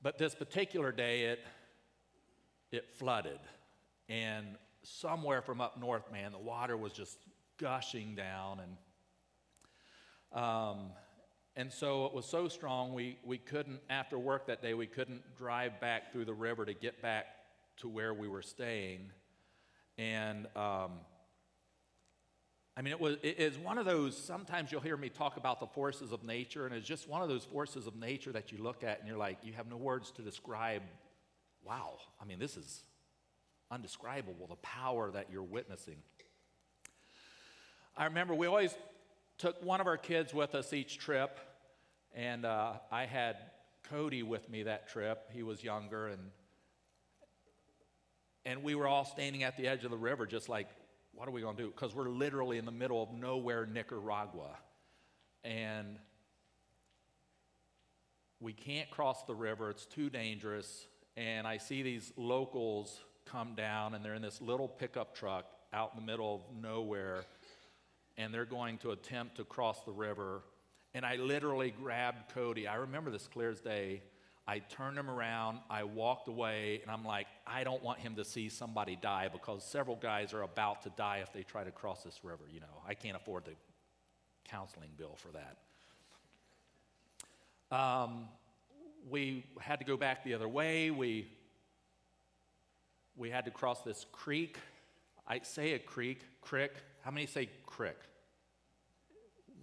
But 0.01 0.17
this 0.17 0.35
particular 0.35 0.91
day, 0.91 1.23
it 1.23 1.39
it 2.71 2.89
flooded, 2.95 3.39
and 4.09 4.45
somewhere 4.83 5.41
from 5.41 5.61
up 5.61 5.79
north, 5.79 6.11
man, 6.11 6.31
the 6.31 6.37
water 6.37 6.77
was 6.77 6.93
just 6.93 7.17
gushing 7.57 8.15
down, 8.15 8.59
and 8.59 10.41
um, 10.43 10.91
and 11.55 11.71
so 11.71 12.05
it 12.05 12.13
was 12.13 12.25
so 12.25 12.47
strong 12.47 12.93
we 12.93 13.17
we 13.23 13.37
couldn't 13.37 13.79
after 13.89 14.19
work 14.19 14.47
that 14.47 14.61
day 14.61 14.73
we 14.73 14.87
couldn't 14.87 15.21
drive 15.37 15.79
back 15.79 16.11
through 16.11 16.25
the 16.25 16.33
river 16.33 16.65
to 16.65 16.73
get 16.73 17.01
back 17.01 17.25
to 17.77 17.87
where 17.87 18.13
we 18.13 18.27
were 18.27 18.41
staying, 18.41 19.09
and. 19.97 20.47
Um, 20.55 20.91
I 22.77 22.81
mean, 22.81 22.91
it 22.91 22.99
was 22.99 23.15
it 23.23 23.39
is 23.39 23.57
one 23.57 23.77
of 23.77 23.85
those. 23.85 24.17
Sometimes 24.17 24.71
you'll 24.71 24.81
hear 24.81 24.97
me 24.97 25.07
talk 25.07 25.37
about 25.37 25.61
the 25.61 25.67
forces 25.67 26.11
of 26.11 26.23
nature, 26.25 26.65
and 26.65 26.75
it's 26.75 26.85
just 26.85 27.07
one 27.07 27.21
of 27.21 27.29
those 27.29 27.45
forces 27.45 27.87
of 27.87 27.95
nature 27.95 28.33
that 28.33 28.51
you 28.51 28.57
look 28.57 28.83
at 28.83 28.99
and 28.99 29.07
you're 29.07 29.17
like, 29.17 29.37
you 29.43 29.53
have 29.53 29.67
no 29.69 29.77
words 29.77 30.11
to 30.11 30.21
describe. 30.21 30.81
Wow, 31.63 31.93
I 32.21 32.25
mean, 32.25 32.37
this 32.37 32.57
is 32.57 32.83
undescribable. 33.71 34.47
The 34.47 34.55
power 34.57 35.09
that 35.11 35.27
you're 35.31 35.41
witnessing. 35.41 35.95
I 37.95 38.05
remember 38.05 38.35
we 38.35 38.45
always 38.45 38.75
took 39.37 39.63
one 39.63 39.79
of 39.79 39.87
our 39.87 39.97
kids 39.97 40.33
with 40.33 40.53
us 40.53 40.73
each 40.73 40.97
trip, 40.97 41.39
and 42.13 42.45
uh, 42.45 42.73
I 42.91 43.05
had 43.05 43.37
Cody 43.89 44.21
with 44.21 44.49
me 44.49 44.63
that 44.63 44.89
trip. 44.89 45.29
He 45.31 45.43
was 45.43 45.63
younger, 45.63 46.07
and 46.07 46.19
and 48.45 48.63
we 48.63 48.75
were 48.75 48.87
all 48.87 49.05
standing 49.05 49.43
at 49.43 49.57
the 49.57 49.67
edge 49.67 49.83
of 49.83 49.91
the 49.91 49.97
river, 49.97 50.25
just 50.25 50.49
like 50.49 50.67
what 51.15 51.27
are 51.27 51.31
we 51.31 51.41
going 51.41 51.55
to 51.55 51.63
do? 51.63 51.69
Because 51.69 51.95
we're 51.95 52.09
literally 52.09 52.57
in 52.57 52.65
the 52.65 52.71
middle 52.71 53.01
of 53.01 53.11
nowhere, 53.11 53.65
Nicaragua. 53.65 54.57
And 55.43 55.97
we 58.41 58.53
can't 58.53 58.89
cross 58.89 59.23
the 59.23 59.35
river, 59.35 59.69
it's 59.69 59.85
too 59.85 60.09
dangerous. 60.09 60.87
And 61.15 61.47
I 61.47 61.57
see 61.57 61.81
these 61.81 62.11
locals 62.17 62.99
come 63.25 63.55
down, 63.55 63.95
and 63.95 64.03
they're 64.03 64.15
in 64.15 64.21
this 64.21 64.41
little 64.41 64.67
pickup 64.67 65.15
truck 65.15 65.45
out 65.71 65.91
in 65.93 65.99
the 65.99 66.05
middle 66.05 66.35
of 66.35 66.61
nowhere, 66.61 67.23
and 68.17 68.33
they're 68.33 68.45
going 68.45 68.77
to 68.79 68.91
attempt 68.91 69.37
to 69.37 69.45
cross 69.45 69.81
the 69.83 69.91
river. 69.91 70.41
And 70.93 71.05
I 71.05 71.15
literally 71.15 71.71
grabbed 71.71 72.33
Cody. 72.33 72.67
I 72.67 72.75
remember 72.75 73.09
this 73.09 73.27
clear 73.27 73.51
as 73.51 73.61
day. 73.61 74.01
I 74.47 74.59
turned 74.59 74.97
him 74.97 75.09
around, 75.09 75.59
I 75.71 75.83
walked 75.83 76.27
away, 76.27 76.79
and 76.83 76.91
I'm 76.91 77.03
like, 77.03 77.25
I 77.47 77.63
don't 77.63 77.81
want 77.83 77.99
him 77.99 78.15
to 78.17 78.23
see 78.23 78.47
somebody 78.47 78.95
die 78.95 79.27
because 79.31 79.63
several 79.63 79.95
guys 79.95 80.33
are 80.33 80.43
about 80.43 80.83
to 80.83 80.91
die 80.91 81.17
if 81.23 81.33
they 81.33 81.41
try 81.41 81.63
to 81.63 81.71
cross 81.71 82.03
this 82.03 82.19
river. 82.23 82.43
You 82.51 82.59
know, 82.59 82.81
I 82.87 82.93
can't 82.93 83.15
afford 83.15 83.45
the 83.45 83.53
counseling 84.47 84.91
bill 84.97 85.17
for 85.17 85.29
that. 85.31 85.57
Um, 87.75 88.27
we 89.09 89.45
had 89.59 89.79
to 89.79 89.85
go 89.85 89.97
back 89.97 90.23
the 90.23 90.35
other 90.35 90.47
way. 90.47 90.91
We, 90.91 91.27
we 93.17 93.31
had 93.31 93.45
to 93.45 93.51
cross 93.51 93.81
this 93.81 94.05
creek. 94.11 94.57
I 95.27 95.39
say 95.39 95.73
a 95.73 95.79
creek, 95.79 96.21
crick. 96.41 96.73
How 97.01 97.09
many 97.09 97.25
say 97.25 97.49
crick? 97.65 97.97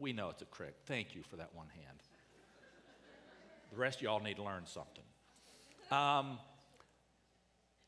We 0.00 0.12
know 0.12 0.30
it's 0.30 0.42
a 0.42 0.46
crick. 0.46 0.74
Thank 0.86 1.14
you 1.14 1.22
for 1.22 1.36
that 1.36 1.54
one 1.54 1.68
hand. 1.68 2.01
The 3.72 3.78
rest 3.78 3.98
of 3.98 4.02
y'all 4.02 4.20
need 4.20 4.36
to 4.36 4.42
learn 4.42 4.66
something. 4.66 5.02
Um, 5.90 6.38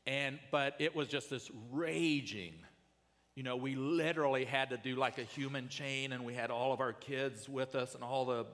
and 0.07 0.39
but 0.49 0.75
it 0.79 0.95
was 0.95 1.07
just 1.07 1.29
this 1.29 1.51
raging. 1.71 2.55
You 3.35 3.43
know, 3.43 3.55
we 3.55 3.75
literally 3.75 4.45
had 4.45 4.71
to 4.71 4.77
do 4.77 4.95
like 4.95 5.19
a 5.19 5.23
human 5.23 5.69
chain, 5.69 6.11
and 6.11 6.25
we 6.25 6.33
had 6.33 6.49
all 6.49 6.73
of 6.73 6.79
our 6.79 6.93
kids 6.93 7.47
with 7.47 7.75
us, 7.75 7.93
and 7.93 8.03
all 8.03 8.25
the, 8.25 8.45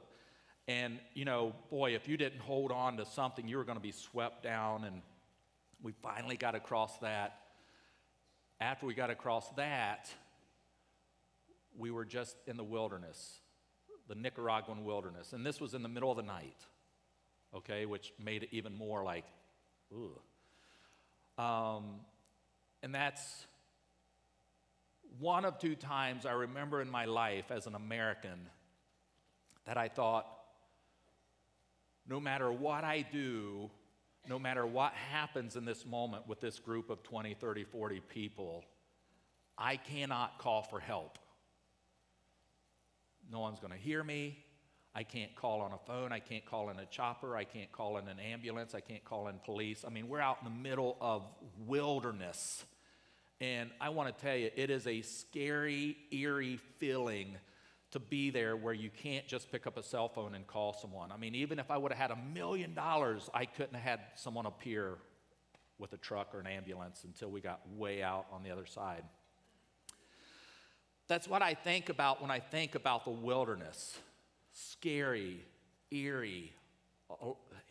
and 0.68 1.00
you 1.14 1.24
know, 1.24 1.54
boy, 1.70 1.96
if 1.96 2.10
you 2.10 2.18
didn't 2.18 2.42
hold 2.42 2.70
on 2.70 2.98
to 2.98 3.06
something, 3.06 3.48
you 3.48 3.56
were 3.56 3.64
going 3.64 3.78
to 3.78 3.82
be 3.82 3.94
swept 3.94 4.44
down. 4.44 4.84
And 4.84 5.02
we 5.82 5.94
finally 6.04 6.36
got 6.36 6.54
across 6.54 6.98
that. 6.98 7.40
After 8.60 8.86
we 8.86 8.94
got 8.94 9.10
across 9.10 9.48
that, 9.52 10.10
we 11.78 11.92
were 11.92 12.06
just 12.06 12.36
in 12.46 12.58
the 12.58 12.64
wilderness, 12.64 13.40
the 14.10 14.16
Nicaraguan 14.16 14.84
wilderness, 14.84 15.32
and 15.32 15.46
this 15.46 15.62
was 15.62 15.74
in 15.74 15.82
the 15.82 15.90
middle 15.90 16.12
of 16.12 16.18
the 16.18 16.24
night 16.24 16.68
okay, 17.56 17.86
which 17.86 18.14
made 18.24 18.44
it 18.44 18.50
even 18.52 18.76
more 18.76 19.04
like, 19.04 19.26
ugh. 19.94 20.20
Um, 21.38 21.84
and 22.84 22.94
that's 22.94 23.46
one 25.20 25.46
of 25.46 25.60
two 25.60 25.76
times 25.76 26.26
I 26.26 26.32
remember 26.32 26.82
in 26.82 26.90
my 26.90 27.06
life 27.06 27.52
as 27.52 27.68
an 27.68 27.76
American 27.76 28.48
that 29.66 29.78
I 29.78 29.88
thought, 29.88 30.28
no 32.08 32.20
matter 32.20 32.52
what 32.52 32.84
I 32.84 33.06
do, 33.12 33.70
no 34.28 34.40
matter 34.40 34.66
what 34.66 34.94
happens 34.94 35.56
in 35.56 35.66
this 35.66 35.86
moment 35.86 36.28
with 36.28 36.40
this 36.40 36.60
group 36.60 36.90
of 36.90 37.04
20, 37.04 37.34
30, 37.36 37.64
40 37.64 38.00
people, 38.10 38.64
I 39.58 39.78
cannot 39.78 40.40
call 40.40 40.64
for 40.64 40.80
help. 40.80 41.18
No 43.32 43.40
one's 43.40 43.60
going 43.60 43.74
to 43.74 43.80
hear 43.80 44.04
me. 44.04 44.38
I 44.94 45.04
can't 45.04 45.34
call 45.36 45.62
on 45.62 45.72
a 45.72 45.78
phone. 45.78 46.12
I 46.12 46.20
can't 46.20 46.46
call 46.46 46.70
in 46.70 46.78
a 46.78 46.86
chopper. 46.86 47.38
I 47.38 47.46
can't 47.46 47.72
call 47.72 47.98
in 47.98 48.08
an 48.10 48.20
ambulance. 48.20 48.76
I 48.76 48.82
can't 48.82 49.04
call 49.06 49.30
in 49.30 49.36
police. 49.46 49.86
I 49.88 49.90
mean, 49.90 50.10
we're 50.10 50.20
out 50.20 50.40
in 50.42 50.46
the 50.46 50.70
middle 50.70 50.98
of 51.00 51.24
wilderness. 51.66 52.66
And 53.40 53.72
I 53.80 53.90
want 53.90 54.16
to 54.16 54.24
tell 54.24 54.36
you, 54.36 54.50
it 54.56 54.70
is 54.70 54.88
a 54.88 55.02
scary, 55.02 55.98
eerie 56.12 56.60
feeling 56.78 57.38
to 57.92 58.00
be 58.00 58.30
there 58.30 58.56
where 58.56 58.74
you 58.74 58.90
can't 58.90 59.28
just 59.28 59.52
pick 59.52 59.66
up 59.66 59.78
a 59.78 59.84
cell 59.84 60.10
phone 60.10 60.36
and 60.36 60.46
call 60.46 60.74
someone. 60.74 61.12
I 61.12 61.18
mean, 61.18 61.36
even 61.36 61.58
if 61.58 61.72
I 61.72 61.78
would 61.78 61.92
have 61.92 62.00
had 62.00 62.12
a 62.12 62.22
million 62.34 62.74
dollars, 62.74 63.30
I 63.34 63.46
couldn't 63.46 63.76
have 63.76 63.84
had 63.84 64.00
someone 64.16 64.46
appear 64.46 64.98
with 65.78 65.94
a 65.94 65.98
truck 65.98 66.36
or 66.36 66.40
an 66.40 66.48
ambulance 66.48 67.04
until 67.06 67.30
we 67.30 67.42
got 67.42 67.62
way 67.78 68.04
out 68.04 68.26
on 68.32 68.44
the 68.44 68.52
other 68.52 68.66
side. 68.66 69.04
That's 71.08 71.28
what 71.28 71.42
I 71.42 71.54
think 71.54 71.90
about 71.90 72.22
when 72.22 72.32
I 72.32 72.40
think 72.40 72.76
about 72.76 73.06
the 73.06 73.12
wilderness 73.12 73.98
scary, 74.54 75.44
eerie, 75.92 76.54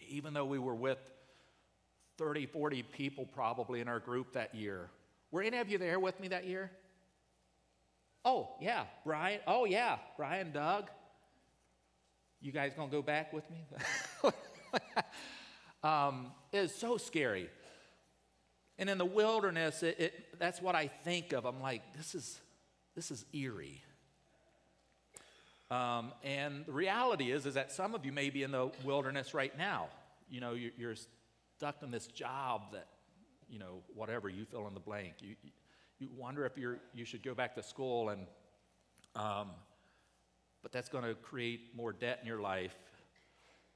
even 0.09 0.35
though 0.35 0.45
we 0.45 0.59
were 0.59 0.75
with 0.75 0.99
30, 2.19 2.47
40 2.47 2.83
people 2.83 3.27
probably 3.27 3.81
in 3.81 3.89
our 3.89 3.99
group 3.99 4.33
that 4.35 4.55
year. 4.55 4.91
Were 5.31 5.43
any 5.43 5.59
of 5.59 5.69
you 5.71 5.79
there 5.79 5.99
with 5.99 6.19
me 6.21 6.29
that 6.29 6.47
year? 6.47 6.71
Oh, 8.25 8.51
yeah, 8.61 8.85
Brian. 9.05 9.41
Oh, 9.47 9.65
yeah, 9.65 9.97
Brian, 10.17 10.53
Doug. 10.53 10.91
You 12.41 12.53
guys 12.53 12.73
gonna 12.77 12.91
go 12.91 13.03
back 13.03 13.33
with 13.33 13.45
me? 13.51 13.65
um, 15.83 16.27
it's 16.53 16.75
so 16.75 16.97
scary. 16.97 17.49
And 18.79 18.89
in 18.89 18.99
the 18.99 19.05
wilderness, 19.05 19.83
it, 19.83 19.97
it, 19.99 20.39
that's 20.39 20.61
what 20.61 20.75
I 20.75 20.89
think 20.89 21.33
of. 21.33 21.45
I'm 21.45 21.61
like, 21.61 21.83
this 21.97 22.15
is, 22.15 22.41
this 22.95 23.11
is 23.11 23.25
eerie. 23.33 23.83
Um, 25.71 26.13
and 26.25 26.67
the 26.67 26.73
reality 26.73 27.31
is, 27.31 27.47
is 27.47 27.55
that 27.55 27.71
some 27.71 27.95
of 27.95 28.05
you 28.05 28.11
may 28.11 28.31
be 28.31 28.43
in 28.43 28.51
the 28.51 28.71
wilderness 28.85 29.35
right 29.35 29.57
now. 29.57 29.89
You 30.29 30.41
know, 30.41 30.55
you're, 30.55 30.73
you're 30.77 30.97
stuck 31.57 31.83
in 31.83 31.91
this 31.91 32.09
job 32.09 32.73
that, 32.73 32.87
you 33.49 33.59
know, 33.59 33.83
whatever, 33.95 34.29
you 34.29 34.45
fill 34.45 34.67
in 34.67 34.75
the 34.75 34.81
blank. 34.81 35.15
You, 35.21 35.37
you 35.99 36.09
wonder 36.17 36.45
if 36.45 36.59
you're, 36.59 36.79
you 36.93 37.05
should 37.05 37.23
go 37.23 37.35
back 37.35 37.55
to 37.55 37.63
school 37.63 38.09
and, 38.09 38.27
um, 39.15 39.51
but 40.63 40.73
that's 40.73 40.89
going 40.89 41.05
to 41.05 41.15
create 41.15 41.75
more 41.77 41.93
debt 41.93 42.19
in 42.21 42.27
your 42.27 42.41
life. 42.41 42.75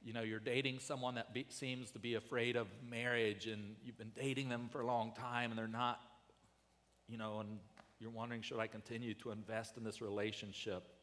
You 0.03 0.13
know, 0.13 0.21
you're 0.21 0.39
dating 0.39 0.79
someone 0.79 1.15
that 1.15 1.33
be, 1.33 1.45
seems 1.49 1.91
to 1.91 1.99
be 1.99 2.15
afraid 2.15 2.57
of 2.57 2.67
marriage 2.87 3.47
and 3.47 3.75
you've 3.83 3.97
been 3.97 4.11
dating 4.15 4.49
them 4.49 4.67
for 4.69 4.81
a 4.81 4.85
long 4.85 5.13
time 5.13 5.51
and 5.51 5.57
they're 5.57 5.67
not, 5.67 5.99
you 7.07 7.17
know, 7.17 7.39
and 7.39 7.59
you're 7.99 8.11
wondering, 8.11 8.41
should 8.41 8.59
I 8.59 8.67
continue 8.67 9.13
to 9.15 9.31
invest 9.31 9.77
in 9.77 9.83
this 9.83 10.01
relationship? 10.01 10.94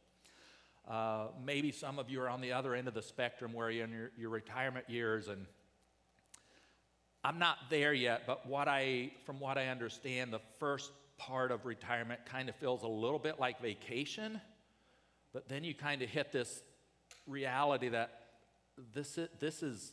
Uh, 0.88 1.28
maybe 1.44 1.70
some 1.70 1.98
of 1.98 2.10
you 2.10 2.20
are 2.20 2.28
on 2.28 2.40
the 2.40 2.52
other 2.52 2.74
end 2.74 2.88
of 2.88 2.94
the 2.94 3.02
spectrum 3.02 3.52
where 3.52 3.70
you're 3.70 3.84
in 3.84 3.92
your, 3.92 4.10
your 4.16 4.30
retirement 4.30 4.88
years, 4.88 5.28
and 5.28 5.46
I'm 7.24 7.38
not 7.38 7.56
there 7.70 7.92
yet, 7.92 8.22
but 8.26 8.46
what 8.46 8.66
I, 8.66 9.12
from 9.24 9.38
what 9.38 9.56
I 9.56 9.68
understand, 9.68 10.32
the 10.32 10.40
first 10.58 10.90
part 11.18 11.52
of 11.52 11.66
retirement 11.66 12.20
kind 12.26 12.48
of 12.48 12.56
feels 12.56 12.82
a 12.82 12.88
little 12.88 13.20
bit 13.20 13.38
like 13.38 13.62
vacation, 13.62 14.40
but 15.32 15.48
then 15.48 15.62
you 15.62 15.72
kind 15.72 16.02
of 16.02 16.08
hit 16.08 16.32
this 16.32 16.62
reality 17.26 17.88
that 17.90 18.22
this 18.92 19.18
is, 19.18 19.28
this 19.38 19.62
is 19.62 19.92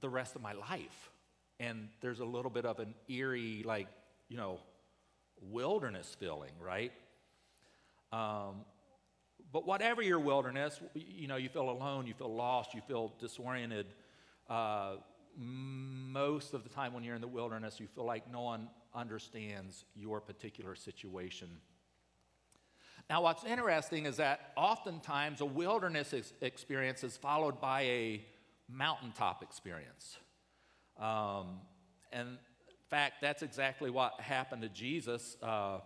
the 0.00 0.08
rest 0.10 0.36
of 0.36 0.42
my 0.42 0.52
life. 0.52 1.10
And 1.58 1.88
there's 2.02 2.20
a 2.20 2.24
little 2.24 2.50
bit 2.50 2.66
of 2.66 2.80
an 2.80 2.94
eerie, 3.08 3.62
like, 3.64 3.88
you 4.28 4.36
know, 4.36 4.60
wilderness 5.40 6.14
feeling, 6.20 6.52
right? 6.60 6.92
Um, 8.12 8.56
but 9.52 9.66
whatever 9.66 10.02
your 10.02 10.18
wilderness, 10.18 10.80
you 10.94 11.28
know, 11.28 11.36
you 11.36 11.48
feel 11.48 11.70
alone, 11.70 12.06
you 12.06 12.14
feel 12.14 12.34
lost, 12.34 12.74
you 12.74 12.80
feel 12.86 13.12
disoriented. 13.18 13.86
Uh, 14.48 14.96
most 15.38 16.54
of 16.54 16.62
the 16.62 16.68
time 16.68 16.92
when 16.92 17.04
you're 17.04 17.14
in 17.14 17.20
the 17.20 17.28
wilderness, 17.28 17.78
you 17.78 17.86
feel 17.86 18.04
like 18.04 18.30
no 18.30 18.42
one 18.42 18.68
understands 18.94 19.84
your 19.94 20.20
particular 20.20 20.74
situation. 20.74 21.48
Now, 23.08 23.22
what's 23.22 23.44
interesting 23.44 24.06
is 24.06 24.16
that 24.16 24.52
oftentimes 24.56 25.40
a 25.40 25.44
wilderness 25.44 26.12
ex- 26.12 26.32
experience 26.40 27.04
is 27.04 27.16
followed 27.16 27.60
by 27.60 27.82
a 27.82 28.24
mountaintop 28.68 29.42
experience. 29.42 30.16
Um, 30.98 31.60
and 32.12 32.28
in 32.28 32.36
fact, 32.90 33.16
that's 33.20 33.42
exactly 33.42 33.90
what 33.90 34.20
happened 34.20 34.62
to 34.62 34.68
Jesus. 34.68 35.36
Uh, 35.40 35.80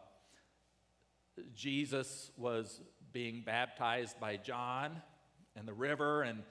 Jesus 1.55 2.31
was 2.37 2.81
being 3.13 3.43
baptized 3.45 4.19
by 4.21 4.37
John 4.37 5.03
in 5.59 5.67
the 5.67 5.73
river, 5.73 6.23
and 6.23 6.43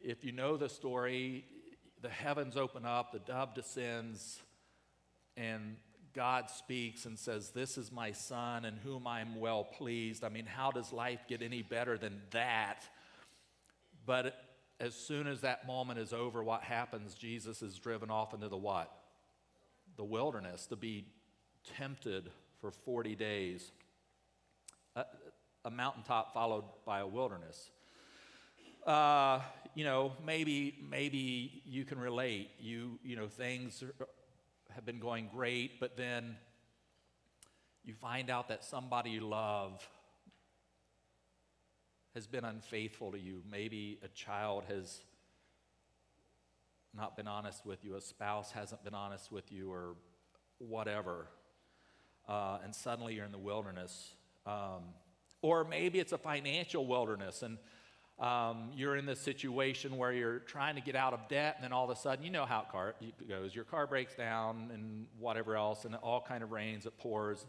if 0.00 0.24
you 0.24 0.32
know 0.32 0.56
the 0.56 0.68
story, 0.68 1.44
the 2.02 2.08
heavens 2.08 2.56
open 2.56 2.84
up, 2.84 3.12
the 3.12 3.18
dove 3.18 3.54
descends, 3.54 4.40
and 5.36 5.76
God 6.14 6.50
speaks 6.50 7.06
and 7.06 7.18
says, 7.18 7.50
This 7.50 7.78
is 7.78 7.92
my 7.92 8.12
son 8.12 8.64
in 8.64 8.76
whom 8.76 9.06
I'm 9.06 9.38
well 9.38 9.64
pleased. 9.64 10.24
I 10.24 10.28
mean, 10.28 10.46
how 10.46 10.70
does 10.70 10.92
life 10.92 11.20
get 11.28 11.42
any 11.42 11.62
better 11.62 11.98
than 11.98 12.20
that? 12.30 12.82
But 14.06 14.34
as 14.80 14.94
soon 14.94 15.26
as 15.26 15.42
that 15.42 15.66
moment 15.66 15.98
is 15.98 16.12
over, 16.12 16.42
what 16.42 16.62
happens? 16.62 17.14
Jesus 17.14 17.62
is 17.62 17.78
driven 17.78 18.10
off 18.10 18.34
into 18.34 18.48
the 18.48 18.56
what? 18.56 18.90
The 19.96 20.04
wilderness 20.04 20.66
to 20.66 20.76
be 20.76 21.04
tempted 21.76 22.30
for 22.60 22.70
40 22.70 23.14
days. 23.14 23.70
A, 24.96 25.04
a 25.64 25.70
mountaintop 25.70 26.32
followed 26.32 26.64
by 26.84 27.00
a 27.00 27.06
wilderness. 27.06 27.70
Uh, 28.86 29.40
you 29.74 29.84
know, 29.84 30.12
maybe 30.24 30.78
maybe 30.90 31.62
you 31.66 31.84
can 31.84 31.98
relate. 31.98 32.50
You 32.58 32.98
you 33.02 33.16
know 33.16 33.28
things 33.28 33.84
have 34.74 34.84
been 34.86 34.98
going 34.98 35.28
great, 35.32 35.80
but 35.80 35.96
then 35.96 36.36
you 37.84 37.94
find 37.94 38.30
out 38.30 38.48
that 38.48 38.64
somebody 38.64 39.10
you 39.10 39.20
love 39.20 39.86
has 42.14 42.26
been 42.26 42.44
unfaithful 42.44 43.12
to 43.12 43.18
you. 43.18 43.42
Maybe 43.50 43.98
a 44.02 44.08
child 44.08 44.64
has 44.68 45.02
not 46.94 47.16
been 47.16 47.28
honest 47.28 47.64
with 47.64 47.84
you, 47.84 47.94
a 47.96 48.00
spouse 48.00 48.50
hasn't 48.50 48.82
been 48.82 48.94
honest 48.94 49.30
with 49.30 49.52
you, 49.52 49.70
or 49.72 49.94
whatever. 50.58 51.26
Uh, 52.28 52.58
and 52.64 52.74
suddenly 52.74 53.14
you're 53.14 53.24
in 53.24 53.32
the 53.32 53.38
wilderness. 53.38 54.12
Um, 54.46 54.82
or 55.42 55.64
maybe 55.64 55.98
it's 55.98 56.12
a 56.12 56.18
financial 56.18 56.86
wilderness 56.86 57.42
and 57.42 57.58
um, 58.18 58.70
you're 58.74 58.96
in 58.96 59.06
this 59.06 59.18
situation 59.18 59.96
where 59.96 60.12
you're 60.12 60.40
trying 60.40 60.74
to 60.74 60.82
get 60.82 60.94
out 60.94 61.14
of 61.14 61.26
debt 61.28 61.54
and 61.56 61.64
then 61.64 61.72
all 61.72 61.84
of 61.84 61.96
a 61.96 62.00
sudden 62.00 62.24
you 62.24 62.30
know 62.30 62.44
how 62.44 62.60
it, 62.60 62.68
car, 62.70 62.94
goes 63.28 63.54
your 63.54 63.64
car 63.64 63.86
breaks 63.86 64.14
down 64.14 64.70
and 64.72 65.06
whatever 65.18 65.56
else 65.56 65.84
and 65.84 65.94
it 65.94 66.00
all 66.02 66.20
kind 66.20 66.42
of 66.42 66.50
rains 66.50 66.86
it 66.86 66.96
pours 66.98 67.46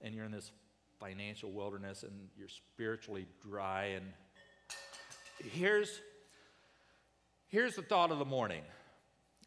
and 0.00 0.14
you're 0.14 0.24
in 0.24 0.32
this 0.32 0.52
financial 1.00 1.50
wilderness 1.50 2.02
and 2.04 2.12
you're 2.36 2.48
spiritually 2.48 3.26
dry 3.42 3.86
and 3.86 4.06
here's 5.52 6.00
here's 7.48 7.76
the 7.76 7.82
thought 7.82 8.10
of 8.10 8.18
the 8.18 8.24
morning. 8.24 8.62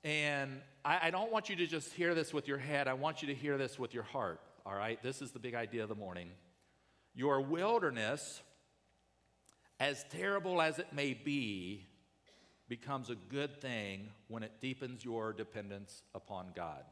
And 0.03 0.61
I, 0.85 1.07
I 1.07 1.09
don't 1.11 1.31
want 1.31 1.49
you 1.49 1.55
to 1.57 1.67
just 1.67 1.91
hear 1.93 2.13
this 2.13 2.33
with 2.33 2.47
your 2.47 2.57
head 2.57 2.87
i 2.87 2.93
want 2.93 3.21
you 3.21 3.29
to 3.29 3.33
hear 3.33 3.57
this 3.57 3.79
with 3.79 3.93
your 3.93 4.03
heart 4.03 4.39
all 4.67 4.75
right? 4.75 5.01
This 5.01 5.21
is 5.21 5.31
the 5.31 5.39
big 5.39 5.55
idea 5.55 5.83
of 5.83 5.89
the 5.89 5.95
morning 5.95 6.29
your 7.17 7.41
wilderness 7.41 8.41
as 9.79 10.05
terrible 10.11 10.61
as 10.61 10.77
it 10.77 10.87
may 10.93 11.13
be, 11.13 11.85
becomes 12.69 13.09
a 13.09 13.15
good 13.15 13.59
thing 13.59 14.09
when 14.27 14.43
it 14.43 14.51
deepens 14.61 15.03
your 15.03 15.33
dependence 15.33 16.03
upon 16.13 16.47
God. 16.55 16.83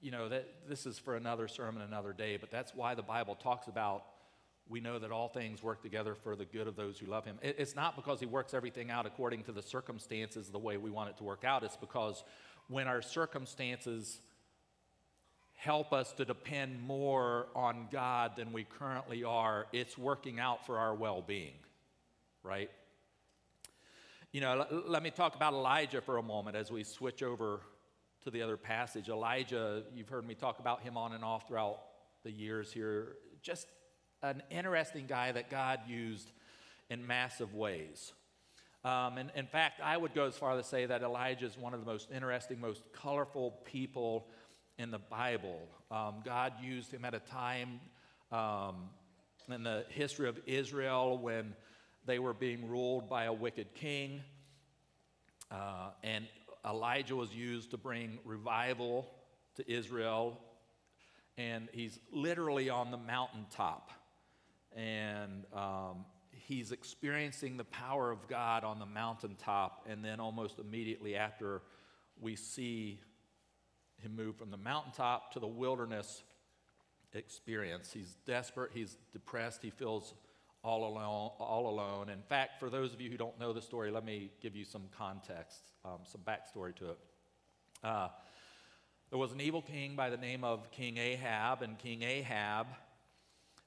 You 0.00 0.12
know, 0.12 0.28
that, 0.28 0.48
this 0.68 0.86
is 0.86 0.98
for 0.98 1.16
another 1.16 1.48
sermon 1.48 1.82
another 1.82 2.12
day, 2.12 2.36
but 2.36 2.50
that's 2.50 2.74
why 2.74 2.94
the 2.94 3.02
Bible 3.02 3.34
talks 3.34 3.66
about 3.66 4.04
we 4.68 4.80
know 4.80 4.98
that 5.00 5.10
all 5.10 5.28
things 5.28 5.62
work 5.62 5.82
together 5.82 6.14
for 6.14 6.36
the 6.36 6.44
good 6.44 6.68
of 6.68 6.76
those 6.76 6.96
who 6.96 7.06
love 7.06 7.24
him. 7.24 7.38
It, 7.42 7.56
it's 7.58 7.74
not 7.74 7.96
because 7.96 8.20
he 8.20 8.26
works 8.26 8.54
everything 8.54 8.90
out 8.90 9.06
according 9.06 9.42
to 9.44 9.52
the 9.52 9.62
circumstances 9.62 10.48
the 10.48 10.58
way 10.58 10.76
we 10.76 10.90
want 10.90 11.10
it 11.10 11.16
to 11.18 11.24
work 11.24 11.44
out. 11.44 11.64
It's 11.64 11.76
because 11.76 12.22
when 12.68 12.86
our 12.86 13.02
circumstances 13.02 14.20
help 15.62 15.92
us 15.92 16.12
to 16.12 16.24
depend 16.24 16.82
more 16.82 17.46
on 17.54 17.86
God 17.92 18.32
than 18.36 18.52
we 18.52 18.64
currently 18.64 19.22
are, 19.22 19.66
it's 19.72 19.96
working 19.96 20.40
out 20.40 20.66
for 20.66 20.76
our 20.76 20.92
well 20.92 21.22
being, 21.24 21.54
right? 22.42 22.68
You 24.32 24.40
know, 24.40 24.66
l- 24.68 24.82
let 24.88 25.04
me 25.04 25.10
talk 25.10 25.36
about 25.36 25.52
Elijah 25.52 26.00
for 26.00 26.18
a 26.18 26.22
moment 26.22 26.56
as 26.56 26.72
we 26.72 26.82
switch 26.82 27.22
over 27.22 27.60
to 28.24 28.30
the 28.32 28.42
other 28.42 28.56
passage. 28.56 29.08
Elijah, 29.08 29.84
you've 29.94 30.08
heard 30.08 30.26
me 30.26 30.34
talk 30.34 30.58
about 30.58 30.82
him 30.82 30.96
on 30.96 31.12
and 31.12 31.24
off 31.24 31.46
throughout 31.46 31.78
the 32.24 32.32
years 32.32 32.72
here. 32.72 33.14
Just 33.40 33.68
an 34.20 34.42
interesting 34.50 35.06
guy 35.06 35.30
that 35.30 35.48
God 35.48 35.78
used 35.86 36.32
in 36.90 37.06
massive 37.06 37.54
ways. 37.54 38.12
Um, 38.84 39.16
and 39.16 39.30
in 39.36 39.46
fact, 39.46 39.80
I 39.80 39.96
would 39.96 40.12
go 40.12 40.26
as 40.26 40.36
far 40.36 40.58
as 40.58 40.64
to 40.64 40.68
say 40.68 40.86
that 40.86 41.02
Elijah 41.02 41.46
is 41.46 41.56
one 41.56 41.72
of 41.72 41.78
the 41.78 41.86
most 41.86 42.10
interesting, 42.10 42.60
most 42.60 42.82
colorful 42.92 43.52
people 43.64 44.26
in 44.82 44.90
the 44.90 44.98
Bible. 44.98 45.60
Um, 45.92 46.16
God 46.24 46.54
used 46.60 46.90
him 46.90 47.04
at 47.04 47.14
a 47.14 47.20
time 47.20 47.78
um, 48.32 48.88
in 49.48 49.62
the 49.62 49.84
history 49.90 50.28
of 50.28 50.40
Israel 50.44 51.18
when 51.18 51.54
they 52.04 52.18
were 52.18 52.34
being 52.34 52.68
ruled 52.68 53.08
by 53.08 53.24
a 53.24 53.32
wicked 53.32 53.74
king. 53.74 54.22
Uh, 55.52 55.90
and 56.02 56.26
Elijah 56.68 57.14
was 57.14 57.32
used 57.32 57.70
to 57.70 57.76
bring 57.76 58.18
revival 58.24 59.08
to 59.54 59.72
Israel. 59.72 60.40
And 61.38 61.68
he's 61.72 62.00
literally 62.10 62.68
on 62.68 62.90
the 62.90 62.96
mountaintop. 62.96 63.92
And 64.74 65.44
um, 65.54 66.04
he's 66.32 66.72
experiencing 66.72 67.56
the 67.56 67.64
power 67.64 68.10
of 68.10 68.26
God 68.26 68.64
on 68.64 68.80
the 68.80 68.86
mountaintop. 68.86 69.86
And 69.88 70.04
then 70.04 70.18
almost 70.18 70.58
immediately 70.58 71.14
after, 71.14 71.62
we 72.20 72.34
see 72.34 73.00
him 74.02 74.16
moved 74.16 74.38
from 74.38 74.50
the 74.50 74.56
mountaintop 74.56 75.32
to 75.32 75.40
the 75.40 75.46
wilderness 75.46 76.22
experience. 77.14 77.92
He's 77.92 78.16
desperate, 78.26 78.70
he's 78.74 78.96
depressed, 79.12 79.62
he 79.62 79.70
feels 79.70 80.14
all 80.62 80.86
alone. 80.86 81.30
All 81.38 81.68
alone. 81.68 82.08
In 82.08 82.22
fact, 82.22 82.60
for 82.60 82.70
those 82.70 82.92
of 82.92 83.00
you 83.00 83.10
who 83.10 83.16
don't 83.16 83.38
know 83.38 83.52
the 83.52 83.62
story, 83.62 83.90
let 83.90 84.04
me 84.04 84.30
give 84.40 84.54
you 84.54 84.64
some 84.64 84.84
context, 84.96 85.58
um, 85.84 85.98
some 86.04 86.20
backstory 86.20 86.74
to 86.76 86.90
it. 86.90 86.98
Uh, 87.82 88.08
there 89.10 89.18
was 89.18 89.32
an 89.32 89.40
evil 89.40 89.60
king 89.60 89.96
by 89.96 90.08
the 90.08 90.16
name 90.16 90.44
of 90.44 90.70
King 90.70 90.96
Ahab, 90.98 91.62
and 91.62 91.78
King 91.78 92.02
Ahab 92.02 92.68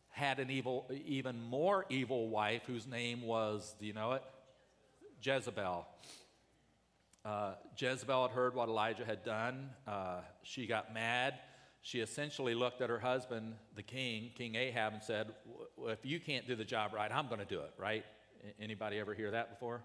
had 0.10 0.40
an 0.40 0.50
evil, 0.50 0.90
even 1.06 1.42
more 1.44 1.86
evil 1.90 2.30
wife 2.30 2.64
whose 2.66 2.88
name 2.88 3.22
was, 3.22 3.76
do 3.80 3.86
you 3.86 3.94
know 3.94 4.14
it? 4.14 4.24
Jezebel. 5.22 5.86
Uh, 7.26 7.56
Jezebel 7.76 8.28
had 8.28 8.36
heard 8.36 8.54
what 8.54 8.70
Elijah 8.70 9.04
had 9.04 9.24
done. 9.24 9.72
Uh, 9.88 10.20
she 10.44 10.68
got 10.68 10.94
mad. 10.94 11.34
She 11.82 12.00
essentially 12.00 12.54
looked 12.54 12.82
at 12.82 12.90
her 12.90 13.00
husband, 13.00 13.56
the 13.76 13.82
king, 13.82 14.30
King 14.36 14.54
Ahab, 14.54 14.94
and 14.94 15.02
said, 15.02 15.34
well, 15.76 15.90
"If 15.90 16.06
you 16.06 16.20
can't 16.20 16.48
do 16.48 16.56
the 16.56 16.64
job 16.64 16.94
right, 16.94 17.12
I'm 17.12 17.28
going 17.28 17.40
to 17.40 17.46
do 17.46 17.62
it." 17.62 17.74
Right? 17.80 18.06
Anybody 18.60 19.00
ever 19.00 19.16
hear 19.16 19.32
that 19.32 19.50
before? 19.50 19.82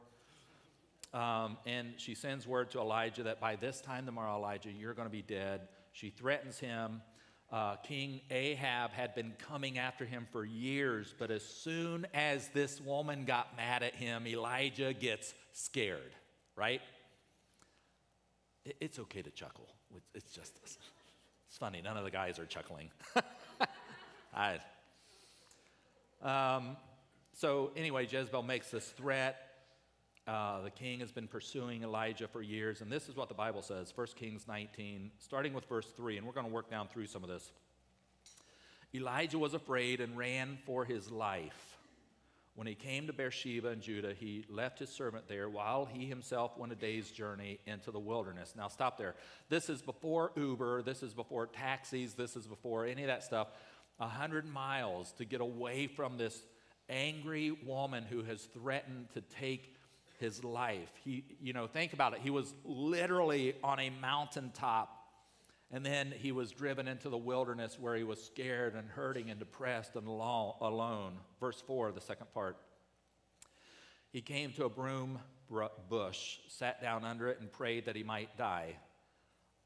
Um, 1.14 1.57
and 1.66 1.94
she 1.96 2.14
sends 2.14 2.46
word 2.46 2.70
to 2.72 2.79
Elijah 2.79 3.22
that 3.22 3.40
by 3.40 3.57
this 3.57 3.81
time 3.81 4.05
tomorrow, 4.05 4.37
Elijah, 4.37 4.70
you're 4.70 4.94
going 4.94 5.09
to 5.09 5.12
be 5.12 5.22
dead. 5.22 5.62
She 5.92 6.11
threatens 6.11 6.59
him. 6.59 7.00
Uh, 7.50 7.76
King 7.76 8.20
Ahab 8.31 8.92
had 8.92 9.14
been 9.14 9.33
coming 9.38 9.79
after 9.79 10.05
him 10.05 10.29
for 10.31 10.44
years, 10.44 11.14
but 11.18 11.31
as 11.31 11.44
soon 11.44 12.07
as 12.14 12.48
this 12.48 12.81
woman 12.81 13.24
got 13.24 13.57
mad 13.57 13.83
at 13.83 13.94
him, 13.94 14.26
Elijah 14.26 14.92
gets 14.92 15.35
scared, 15.53 16.12
right? 16.55 16.81
It's 18.80 18.98
okay 18.98 19.22
to 19.22 19.30
chuckle. 19.30 19.68
It's 20.14 20.33
just, 20.33 20.61
it's 20.62 21.59
funny. 21.59 21.80
None 21.83 21.96
of 21.96 22.04
the 22.04 22.11
guys 22.11 22.38
are 22.38 22.46
chuckling. 22.46 22.90
I, 24.35 24.59
um, 26.22 26.76
so, 27.35 27.70
anyway, 27.76 28.04
Jezebel 28.04 28.42
makes 28.42 28.70
this 28.70 28.87
threat. 28.87 29.46
Uh, 30.26 30.61
the 30.61 30.70
king 30.70 31.00
has 31.00 31.11
been 31.11 31.26
pursuing 31.26 31.83
Elijah 31.83 32.28
for 32.28 32.42
years, 32.42 32.83
and 32.83 32.92
this 32.92 33.09
is 33.09 33.16
what 33.16 33.28
the 33.28 33.35
Bible 33.35 33.62
says 33.62 33.92
1 33.94 34.06
Kings 34.16 34.44
19, 34.46 35.11
starting 35.18 35.54
with 35.54 35.64
verse 35.64 35.87
3, 35.96 36.18
and 36.18 36.26
we're 36.26 36.33
going 36.33 36.46
to 36.46 36.52
work 36.52 36.70
down 36.70 36.87
through 36.88 37.06
some 37.06 37.24
of 37.24 37.30
this. 37.30 37.50
Elijah 38.94 39.38
was 39.38 39.54
afraid 39.54 40.00
and 40.00 40.16
ran 40.16 40.59
for 40.66 40.85
his 40.85 41.11
life. 41.11 41.78
When 42.60 42.66
he 42.66 42.74
came 42.74 43.06
to 43.06 43.14
Beersheba 43.14 43.68
in 43.68 43.80
Judah, 43.80 44.12
he 44.12 44.44
left 44.50 44.80
his 44.80 44.90
servant 44.90 45.26
there 45.28 45.48
while 45.48 45.86
he 45.86 46.04
himself 46.04 46.58
went 46.58 46.74
a 46.74 46.76
day's 46.76 47.10
journey 47.10 47.58
into 47.66 47.90
the 47.90 47.98
wilderness. 47.98 48.52
Now, 48.54 48.68
stop 48.68 48.98
there. 48.98 49.14
This 49.48 49.70
is 49.70 49.80
before 49.80 50.30
Uber. 50.36 50.82
This 50.82 51.02
is 51.02 51.14
before 51.14 51.46
taxis. 51.46 52.12
This 52.12 52.36
is 52.36 52.46
before 52.46 52.84
any 52.84 53.02
of 53.02 53.06
that 53.06 53.24
stuff. 53.24 53.48
a 53.98 54.06
hundred 54.06 54.44
miles 54.44 55.10
to 55.12 55.24
get 55.24 55.40
away 55.40 55.86
from 55.86 56.18
this 56.18 56.42
angry 56.90 57.50
woman 57.50 58.04
who 58.04 58.24
has 58.24 58.42
threatened 58.42 59.06
to 59.14 59.22
take 59.22 59.74
his 60.18 60.44
life. 60.44 60.92
He, 61.02 61.24
you 61.40 61.54
know, 61.54 61.66
think 61.66 61.94
about 61.94 62.12
it. 62.12 62.20
He 62.22 62.28
was 62.28 62.52
literally 62.66 63.54
on 63.64 63.80
a 63.80 63.88
mountaintop, 63.88 64.99
and 65.70 65.85
then 65.85 66.12
he 66.16 66.33
was 66.33 66.50
driven 66.50 66.88
into 66.88 67.09
the 67.09 67.16
wilderness 67.16 67.78
where 67.78 67.94
he 67.94 68.02
was 68.02 68.22
scared 68.22 68.74
and 68.74 68.88
hurting 68.88 69.30
and 69.30 69.38
depressed 69.38 69.94
and 69.94 70.06
alone. 70.06 71.12
Verse 71.38 71.62
4, 71.66 71.92
the 71.92 72.00
second 72.00 72.33
part. 72.35 72.56
He 74.12 74.20
came 74.20 74.52
to 74.52 74.64
a 74.64 74.68
broom 74.68 75.20
bush, 75.88 76.38
sat 76.48 76.83
down 76.83 77.04
under 77.04 77.28
it, 77.28 77.40
and 77.40 77.52
prayed 77.52 77.87
that 77.87 77.96
he 77.96 78.02
might 78.02 78.37
die. 78.37 78.76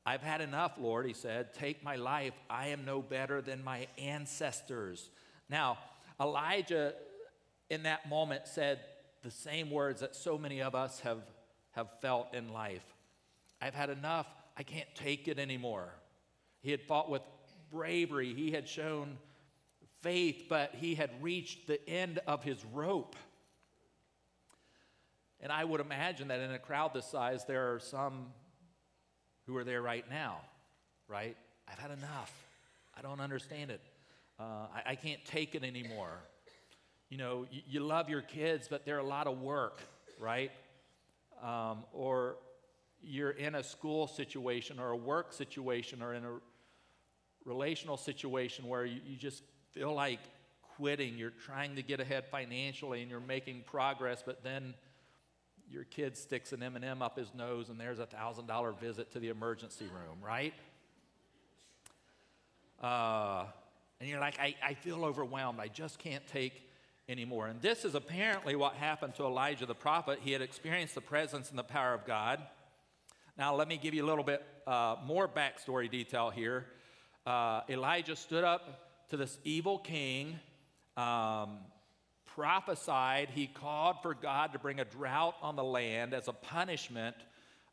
I've 0.07 0.23
had 0.23 0.43
enough, 0.43 0.73
Lord, 0.79 1.07
he 1.07 1.15
said. 1.15 1.55
Take 1.55 1.83
my 1.83 1.97
life. 1.97 2.35
I 2.51 2.69
am 2.69 2.85
no 2.85 3.01
better 3.01 3.41
than 3.41 3.65
my 3.65 3.87
ancestors. 3.97 5.09
Now, 5.49 5.79
Elijah 6.21 6.93
in 7.71 7.85
that 7.85 8.09
moment 8.09 8.47
said 8.47 8.81
the 9.23 9.31
same 9.31 9.71
words 9.71 10.03
that 10.03 10.15
so 10.15 10.37
many 10.37 10.61
of 10.61 10.75
us 10.75 11.01
have, 11.01 11.23
have 11.73 11.89
felt 12.03 12.35
in 12.35 12.53
life 12.53 12.85
I've 13.61 13.75
had 13.75 13.89
enough. 13.89 14.27
I 14.57 14.63
can't 14.63 14.89
take 14.95 15.29
it 15.29 15.39
anymore. 15.39 15.89
He 16.61 16.71
had 16.71 16.83
fought 16.83 17.11
with 17.11 17.23
bravery, 17.71 18.35
he 18.35 18.51
had 18.53 18.69
shown 18.69 19.19
faith, 20.01 20.45
but 20.49 20.75
he 20.75 20.95
had 20.95 21.11
reached 21.23 21.67
the 21.67 21.87
end 21.89 22.21
of 22.27 22.45
his 22.45 22.65
rope. 22.73 23.17
And 25.41 25.51
I 25.51 25.65
would 25.65 25.81
imagine 25.81 26.29
that 26.29 26.41
in 26.41 26.53
a 26.53 26.59
crowd 26.59 26.95
this 26.95 27.07
size, 27.07 27.45
there 27.45 27.75
are 27.75 27.81
some 27.81 28.27
who 29.47 29.57
are 29.57 29.65
there 29.65 29.83
right 29.83 30.09
now, 30.09 30.39
right? 31.09 31.37
I've 31.69 31.79
had 31.79 31.91
enough. 31.91 32.33
I 32.97 33.03
don't 33.03 33.21
understand 33.21 33.71
it. 33.71 33.81
Uh, 34.39 34.67
I, 34.75 34.91
I, 34.91 34.95
can't 34.95 35.25
take 35.25 35.55
it 35.55 35.63
anymore. 35.63 36.19
You 37.09 37.19
know, 37.19 37.47
you, 37.51 37.63
you, 37.67 37.81
love 37.81 38.09
your 38.09 38.23
kids, 38.23 38.67
but 38.69 38.85
they're 38.85 38.99
a 38.99 39.07
lot 39.07 39.27
of 39.27 39.41
work, 39.41 39.81
right? 40.19 40.51
Um, 41.43 41.85
or 41.93 42.37
you're 43.07 43.31
in 43.31 43.55
a 43.55 43.63
school 43.63 44.07
situation 44.07 44.79
or 44.79 44.91
a 44.91 44.97
work 44.97 45.33
situation 45.33 46.03
or 46.03 46.15
in 46.15 46.25
a 46.25 46.33
relational 47.45 47.97
situation 47.97 48.69
where 48.69 48.85
you, 48.85 49.01
you 49.07 49.17
just 49.17 49.43
feel 49.73 49.93
like 49.93 50.21
quitting. 50.77 51.17
You're 51.17 51.33
trying 51.45 51.77
to 51.77 51.83
get 51.83 52.01
ahead 52.01 52.27
financially 52.27 53.03
and 53.03 53.11
you're 53.11 53.21
making 53.21 53.63
progress, 53.67 54.23
but 54.25 54.43
then 54.43 54.75
your 55.71 55.85
kid 55.85 56.17
sticks 56.17 56.53
an 56.53 56.63
M&M 56.63 57.03
up 57.03 57.19
his 57.19 57.33
nose 57.35 57.69
and 57.69 57.79
there's 57.79 57.99
a 57.99 58.07
$1,000 58.07 58.79
visit 58.79 59.13
to 59.13 59.19
the 59.19 59.29
emergency 59.29 59.87
room, 59.87 60.19
right? 60.25 60.55
Uh, 62.83 63.47
and 64.01 64.09
you're 64.09 64.21
like, 64.21 64.39
I, 64.39 64.55
I 64.63 64.75
feel 64.75 65.05
overwhelmed. 65.05 65.61
I 65.61 65.69
just 65.69 65.99
can't 65.99 66.27
take 66.27 66.69
anymore. 67.09 67.47
And 67.47 67.61
this 67.61 67.85
is 67.85 67.95
apparently 67.95 68.57
what 68.57 68.75
happened 68.75 69.15
to 69.17 69.25
Elijah 69.25 69.67
the 69.67 69.75
prophet. 69.75 70.19
He 70.23 70.33
had 70.33 70.43
experienced 70.43 70.95
the 70.95 71.01
presence 71.01 71.51
and 71.51 71.59
the 71.59 71.65
power 71.65 71.95
of 71.95 72.05
God. 72.05 72.41
Now, 73.37 73.57
let 73.57 73.67
me 73.67 73.79
give 73.79 73.95
you 73.95 74.05
a 74.05 74.07
little 74.07 74.23
bit 74.23 74.45
uh, 74.65 74.95
more 75.05 75.27
backstory 75.27 75.91
detail 75.91 76.31
here. 76.31 76.67
Uh, 77.27 77.63
Elijah 77.69 78.15
stood 78.15 78.45
up 78.45 79.09
to 79.11 79.17
this 79.17 79.39
evil 79.43 79.77
king. 79.81 80.39
Um, 80.97 81.59
prophesied, 82.27 83.31
he 83.31 83.49
called 83.49 83.97
for 84.03 84.15
God 84.15 84.53
to 84.53 84.61
bring 84.61 84.79
a 84.79 84.85
drought 84.85 85.35
on 85.43 85.57
the 85.57 85.65
land 85.65 86.15
as 86.15 86.29
a 86.29 86.33
punishment 86.33 87.17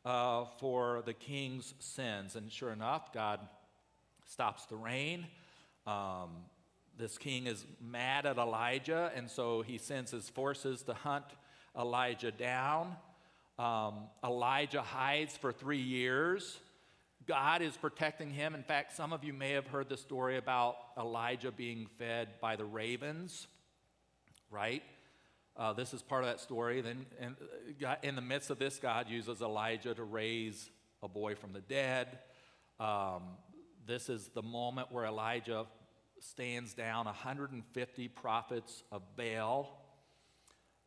uh, 0.03 0.45
for 0.57 1.03
the 1.05 1.13
king's 1.13 1.75
sins. 1.77 2.35
And 2.35 2.51
sure 2.51 2.71
enough, 2.71 3.13
God 3.13 3.39
stops 4.25 4.65
the 4.65 4.77
rain. 4.77 5.27
Um, 5.85 6.29
this 6.97 7.19
king 7.19 7.45
is 7.45 7.65
mad 7.79 8.25
at 8.25 8.39
Elijah, 8.39 9.11
and 9.15 9.29
so 9.29 9.61
he 9.61 9.77
sends 9.77 10.09
his 10.09 10.27
forces 10.27 10.81
to 10.83 10.95
hunt 10.95 11.25
Elijah 11.79 12.31
down. 12.31 12.95
Um, 13.61 14.07
Elijah 14.23 14.81
hides 14.81 15.37
for 15.37 15.51
three 15.51 15.81
years. 15.81 16.57
God 17.27 17.61
is 17.61 17.77
protecting 17.77 18.31
him. 18.31 18.55
In 18.55 18.63
fact, 18.63 18.95
some 18.95 19.13
of 19.13 19.23
you 19.23 19.33
may 19.33 19.51
have 19.51 19.67
heard 19.67 19.89
the 19.89 19.97
story 19.97 20.37
about 20.37 20.75
Elijah 20.97 21.51
being 21.51 21.87
fed 21.99 22.29
by 22.41 22.55
the 22.55 22.65
ravens 22.65 23.47
right? 24.51 24.83
Uh, 25.55 25.73
this 25.73 25.93
is 25.93 26.01
part 26.01 26.23
of 26.23 26.29
that 26.29 26.39
story. 26.39 26.81
Then, 26.81 27.05
in, 27.19 27.35
uh, 27.85 27.95
in 28.03 28.15
the 28.15 28.21
midst 28.21 28.49
of 28.49 28.59
this, 28.59 28.77
God 28.77 29.09
uses 29.09 29.41
Elijah 29.41 29.95
to 29.95 30.03
raise 30.03 30.69
a 31.01 31.07
boy 31.07 31.35
from 31.35 31.53
the 31.53 31.61
dead. 31.61 32.19
Um, 32.79 33.23
this 33.87 34.09
is 34.09 34.29
the 34.33 34.41
moment 34.41 34.91
where 34.91 35.05
Elijah 35.05 35.65
stands 36.19 36.73
down 36.73 37.05
150 37.05 38.07
prophets 38.09 38.83
of 38.91 39.01
Baal. 39.15 39.77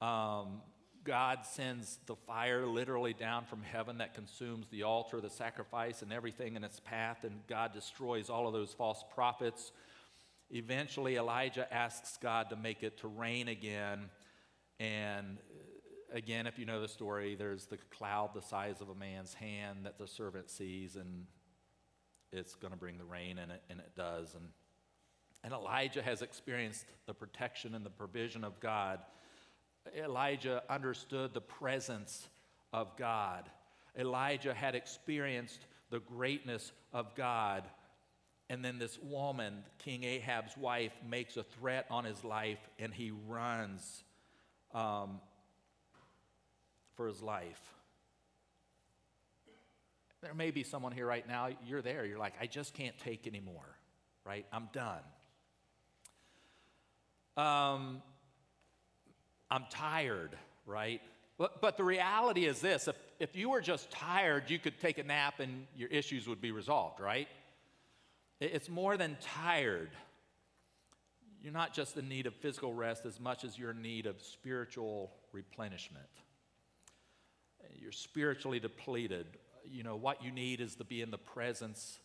Um, 0.00 0.60
God 1.04 1.40
sends 1.44 1.98
the 2.06 2.16
fire 2.16 2.66
literally 2.66 3.12
down 3.12 3.44
from 3.44 3.62
heaven 3.62 3.98
that 3.98 4.14
consumes 4.14 4.66
the 4.68 4.84
altar, 4.84 5.20
the 5.20 5.30
sacrifice, 5.30 6.02
and 6.02 6.12
everything 6.12 6.56
in 6.56 6.64
its 6.64 6.80
path, 6.80 7.24
and 7.24 7.46
God 7.46 7.72
destroys 7.74 8.30
all 8.30 8.46
of 8.46 8.54
those 8.54 8.72
false 8.72 9.04
prophets. 9.14 9.70
Eventually, 10.50 11.16
Elijah 11.16 11.72
asks 11.72 12.16
God 12.16 12.50
to 12.50 12.56
make 12.56 12.82
it 12.82 12.98
to 12.98 13.08
rain 13.08 13.48
again. 13.48 14.08
And 14.80 15.38
uh, 15.38 16.16
again, 16.16 16.46
if 16.46 16.58
you 16.58 16.64
know 16.64 16.80
the 16.80 16.88
story, 16.88 17.34
there's 17.34 17.66
the 17.66 17.78
cloud 17.96 18.30
the 18.34 18.42
size 18.42 18.80
of 18.80 18.88
a 18.88 18.94
man's 18.94 19.34
hand 19.34 19.80
that 19.84 19.98
the 19.98 20.06
servant 20.06 20.50
sees, 20.50 20.96
and 20.96 21.26
it's 22.32 22.54
going 22.54 22.72
to 22.72 22.78
bring 22.78 22.98
the 22.98 23.04
rain, 23.04 23.38
and 23.38 23.52
it, 23.52 23.62
and 23.68 23.78
it 23.78 23.92
does. 23.96 24.34
And, 24.34 24.48
and 25.42 25.52
Elijah 25.52 26.02
has 26.02 26.22
experienced 26.22 26.86
the 27.06 27.14
protection 27.14 27.74
and 27.74 27.84
the 27.84 27.90
provision 27.90 28.42
of 28.42 28.58
God. 28.60 29.00
Elijah 29.96 30.62
understood 30.68 31.34
the 31.34 31.40
presence 31.40 32.28
of 32.72 32.96
God. 32.96 33.48
Elijah 33.96 34.54
had 34.54 34.74
experienced 34.74 35.66
the 35.90 36.00
greatness 36.00 36.72
of 36.92 37.14
God. 37.14 37.64
And 38.50 38.64
then 38.64 38.78
this 38.78 38.98
woman, 39.02 39.62
King 39.78 40.04
Ahab's 40.04 40.56
wife, 40.56 40.92
makes 41.08 41.36
a 41.36 41.42
threat 41.42 41.86
on 41.90 42.04
his 42.04 42.24
life 42.24 42.58
and 42.78 42.92
he 42.92 43.12
runs 43.28 44.04
um, 44.74 45.20
for 46.96 47.06
his 47.06 47.22
life. 47.22 47.60
There 50.20 50.34
may 50.34 50.50
be 50.50 50.62
someone 50.62 50.92
here 50.92 51.06
right 51.06 51.26
now, 51.28 51.48
you're 51.66 51.82
there, 51.82 52.04
you're 52.06 52.18
like, 52.18 52.34
I 52.40 52.46
just 52.46 52.74
can't 52.74 52.96
take 52.98 53.26
anymore, 53.26 53.76
right? 54.24 54.46
I'm 54.52 54.68
done. 54.72 55.02
Um, 57.36 58.02
I'm 59.50 59.64
tired, 59.70 60.37
right? 60.66 61.00
But, 61.38 61.61
but 61.61 61.76
the 61.76 61.85
reality 61.85 62.44
is 62.44 62.61
this 62.61 62.88
if, 62.88 62.96
if 63.18 63.37
you 63.37 63.50
were 63.50 63.61
just 63.61 63.90
tired, 63.90 64.50
you 64.50 64.59
could 64.59 64.78
take 64.80 64.98
a 64.98 65.02
nap 65.02 65.40
and 65.40 65.66
your 65.76 65.88
issues 65.88 66.26
would 66.28 66.40
be 66.40 66.52
resolved, 66.52 67.00
right? 67.00 67.28
It's 68.40 68.68
more 68.68 68.96
than 68.96 69.16
tired. 69.20 69.90
You're 71.42 71.52
not 71.52 71.74
just 71.74 71.96
in 71.96 72.09
need 72.09 72.26
of 72.26 72.35
physical 72.35 72.72
rest 72.72 73.04
as 73.04 73.20
much 73.20 73.44
as 73.44 73.59
you're 73.59 73.72
in 73.72 73.83
need 73.83 74.07
of 74.07 74.20
spiritual 74.22 75.12
replenishment. 75.33 76.07
You're 77.78 77.92
spiritually 77.92 78.61
depleted. 78.61 79.26
You 79.70 79.83
know, 79.83 79.96
what 79.96 80.22
you 80.22 80.30
need 80.30 80.61
is 80.61 80.74
to 80.76 80.85
be 80.85 81.02
in 81.02 81.11
the 81.11 81.18
presence 81.18 81.98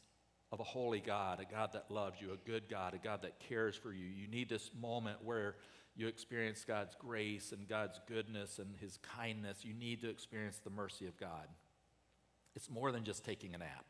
of 0.51 0.59
a 0.59 0.63
holy 0.63 0.99
God, 0.99 1.39
a 1.39 1.51
God 1.51 1.71
that 1.73 1.89
loves 1.89 2.19
you, 2.19 2.31
a 2.33 2.49
good 2.49 2.63
God, 2.69 2.93
a 2.93 2.97
God 2.97 3.21
that 3.21 3.39
cares 3.39 3.75
for 3.75 3.93
you. 3.93 4.05
You 4.05 4.27
need 4.27 4.49
this 4.49 4.71
moment 4.79 5.23
where 5.23 5.55
you 5.95 6.07
experience 6.07 6.63
God's 6.65 6.95
grace 6.95 7.51
and 7.51 7.67
God's 7.67 7.99
goodness 8.07 8.59
and 8.59 8.75
His 8.79 8.97
kindness. 8.97 9.65
You 9.65 9.73
need 9.73 10.01
to 10.01 10.09
experience 10.09 10.59
the 10.63 10.69
mercy 10.69 11.07
of 11.07 11.19
God. 11.19 11.47
It's 12.55 12.69
more 12.69 12.91
than 12.91 13.03
just 13.03 13.25
taking 13.25 13.53
a 13.53 13.57
nap. 13.57 13.85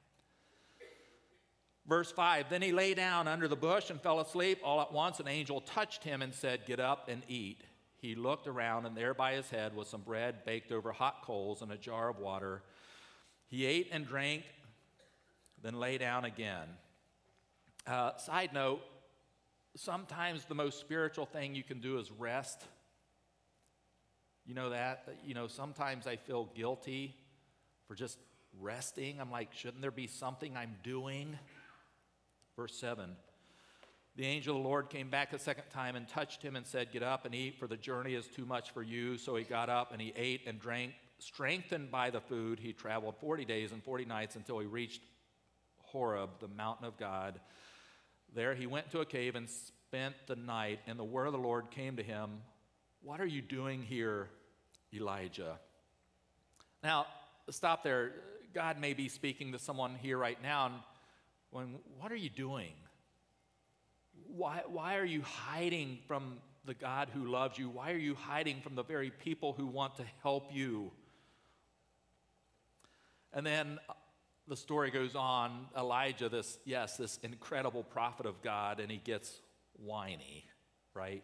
Verse 1.87 2.11
5 2.11 2.49
Then 2.49 2.61
he 2.61 2.71
lay 2.71 2.93
down 2.93 3.27
under 3.27 3.47
the 3.47 3.55
bush 3.55 3.89
and 3.89 3.99
fell 3.99 4.19
asleep. 4.19 4.59
All 4.63 4.81
at 4.81 4.93
once, 4.93 5.19
an 5.19 5.27
angel 5.27 5.61
touched 5.61 6.03
him 6.03 6.21
and 6.21 6.33
said, 6.33 6.65
Get 6.65 6.79
up 6.79 7.09
and 7.09 7.23
eat. 7.27 7.63
He 7.97 8.15
looked 8.15 8.47
around, 8.47 8.85
and 8.85 8.95
there 8.95 9.13
by 9.13 9.33
his 9.33 9.49
head 9.49 9.75
was 9.75 9.89
some 9.89 10.01
bread 10.01 10.45
baked 10.45 10.71
over 10.71 10.91
hot 10.91 11.23
coals 11.23 11.61
and 11.61 11.71
a 11.71 11.77
jar 11.77 12.09
of 12.09 12.17
water. 12.17 12.61
He 13.47 13.65
ate 13.65 13.89
and 13.91 14.07
drank, 14.07 14.43
then 15.61 15.79
lay 15.79 15.97
down 15.97 16.23
again. 16.23 16.67
Uh, 17.85 18.15
side 18.17 18.53
note 18.53 18.81
sometimes 19.75 20.45
the 20.45 20.55
most 20.55 20.79
spiritual 20.79 21.25
thing 21.25 21.55
you 21.55 21.63
can 21.63 21.79
do 21.79 21.99
is 21.99 22.11
rest. 22.11 22.63
You 24.45 24.55
know 24.55 24.71
that? 24.71 25.07
You 25.23 25.33
know, 25.33 25.47
sometimes 25.47 26.07
I 26.07 26.15
feel 26.15 26.49
guilty 26.55 27.15
for 27.87 27.95
just 27.95 28.17
resting. 28.59 29.19
I'm 29.21 29.31
like, 29.31 29.53
shouldn't 29.53 29.81
there 29.81 29.91
be 29.91 30.07
something 30.07 30.55
I'm 30.57 30.75
doing? 30.83 31.37
Verse 32.55 32.75
7 32.79 33.15
The 34.15 34.25
angel 34.25 34.57
of 34.57 34.63
the 34.63 34.67
Lord 34.67 34.89
came 34.89 35.09
back 35.09 35.33
a 35.33 35.39
second 35.39 35.65
time 35.71 35.95
and 35.95 36.07
touched 36.07 36.41
him 36.41 36.55
and 36.55 36.65
said, 36.65 36.91
Get 36.91 37.03
up 37.03 37.25
and 37.25 37.35
eat, 37.35 37.59
for 37.59 37.67
the 37.67 37.77
journey 37.77 38.15
is 38.15 38.27
too 38.27 38.45
much 38.45 38.71
for 38.71 38.81
you. 38.81 39.17
So 39.17 39.35
he 39.35 39.43
got 39.43 39.69
up 39.69 39.91
and 39.91 40.01
he 40.01 40.13
ate 40.15 40.41
and 40.47 40.59
drank. 40.59 40.93
Strengthened 41.19 41.91
by 41.91 42.09
the 42.09 42.21
food, 42.21 42.59
he 42.59 42.73
traveled 42.73 43.15
40 43.19 43.45
days 43.45 43.71
and 43.71 43.83
40 43.83 44.05
nights 44.05 44.35
until 44.35 44.59
he 44.59 44.65
reached 44.65 45.01
Horeb, 45.83 46.29
the 46.39 46.47
mountain 46.47 46.85
of 46.85 46.97
God. 46.97 47.39
There 48.35 48.53
he 48.53 48.67
went 48.67 48.91
to 48.91 48.99
a 48.99 49.05
cave 49.05 49.35
and 49.35 49.49
spent 49.49 50.15
the 50.27 50.35
night, 50.35 50.79
and 50.87 50.99
the 50.99 51.03
word 51.03 51.25
of 51.25 51.33
the 51.33 51.39
Lord 51.39 51.71
came 51.71 51.95
to 51.97 52.03
him 52.03 52.41
What 53.01 53.21
are 53.21 53.25
you 53.25 53.41
doing 53.41 53.81
here, 53.81 54.29
Elijah? 54.93 55.59
Now, 56.83 57.07
stop 57.49 57.83
there. 57.83 58.11
God 58.53 58.79
may 58.79 58.93
be 58.93 59.09
speaking 59.09 59.51
to 59.51 59.59
someone 59.59 59.95
here 60.01 60.17
right 60.17 60.41
now, 60.41 60.67
and 60.67 60.75
when, 61.51 61.75
what 61.99 62.11
are 62.11 62.17
you 62.17 62.29
doing? 62.29 62.73
Why, 64.27 64.61
why 64.67 64.97
are 64.97 65.05
you 65.05 65.21
hiding 65.21 65.99
from 66.07 66.37
the 66.65 66.73
God 66.73 67.09
who 67.13 67.25
loves 67.25 67.57
you? 67.57 67.69
Why 67.69 67.91
are 67.91 67.97
you 67.97 68.15
hiding 68.15 68.61
from 68.61 68.75
the 68.75 68.83
very 68.83 69.09
people 69.11 69.53
who 69.53 69.65
want 69.65 69.95
to 69.95 70.03
help 70.21 70.53
you? 70.53 70.91
And 73.33 73.45
then 73.45 73.79
the 74.49 74.57
story 74.57 74.89
goes 74.89 75.15
on 75.15 75.67
Elijah, 75.77 76.27
this, 76.27 76.57
yes, 76.65 76.97
this 76.97 77.19
incredible 77.21 77.83
prophet 77.83 78.25
of 78.25 78.41
God, 78.41 78.79
and 78.79 78.89
he 78.91 78.97
gets 78.97 79.39
whiny, 79.77 80.43
right? 80.95 81.23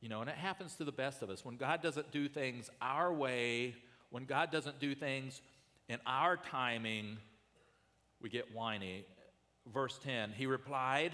You 0.00 0.08
know, 0.08 0.20
and 0.20 0.28
it 0.28 0.36
happens 0.36 0.74
to 0.76 0.84
the 0.84 0.92
best 0.92 1.22
of 1.22 1.30
us. 1.30 1.44
When 1.44 1.56
God 1.56 1.80
doesn't 1.80 2.10
do 2.10 2.28
things 2.28 2.68
our 2.82 3.12
way, 3.12 3.76
when 4.10 4.24
God 4.24 4.50
doesn't 4.50 4.80
do 4.80 4.94
things 4.96 5.40
in 5.88 6.00
our 6.04 6.36
timing, 6.36 7.16
we 8.20 8.28
get 8.28 8.52
whiny. 8.52 9.04
Verse 9.72 9.98
10 10.02 10.32
He 10.32 10.46
replied, 10.46 11.12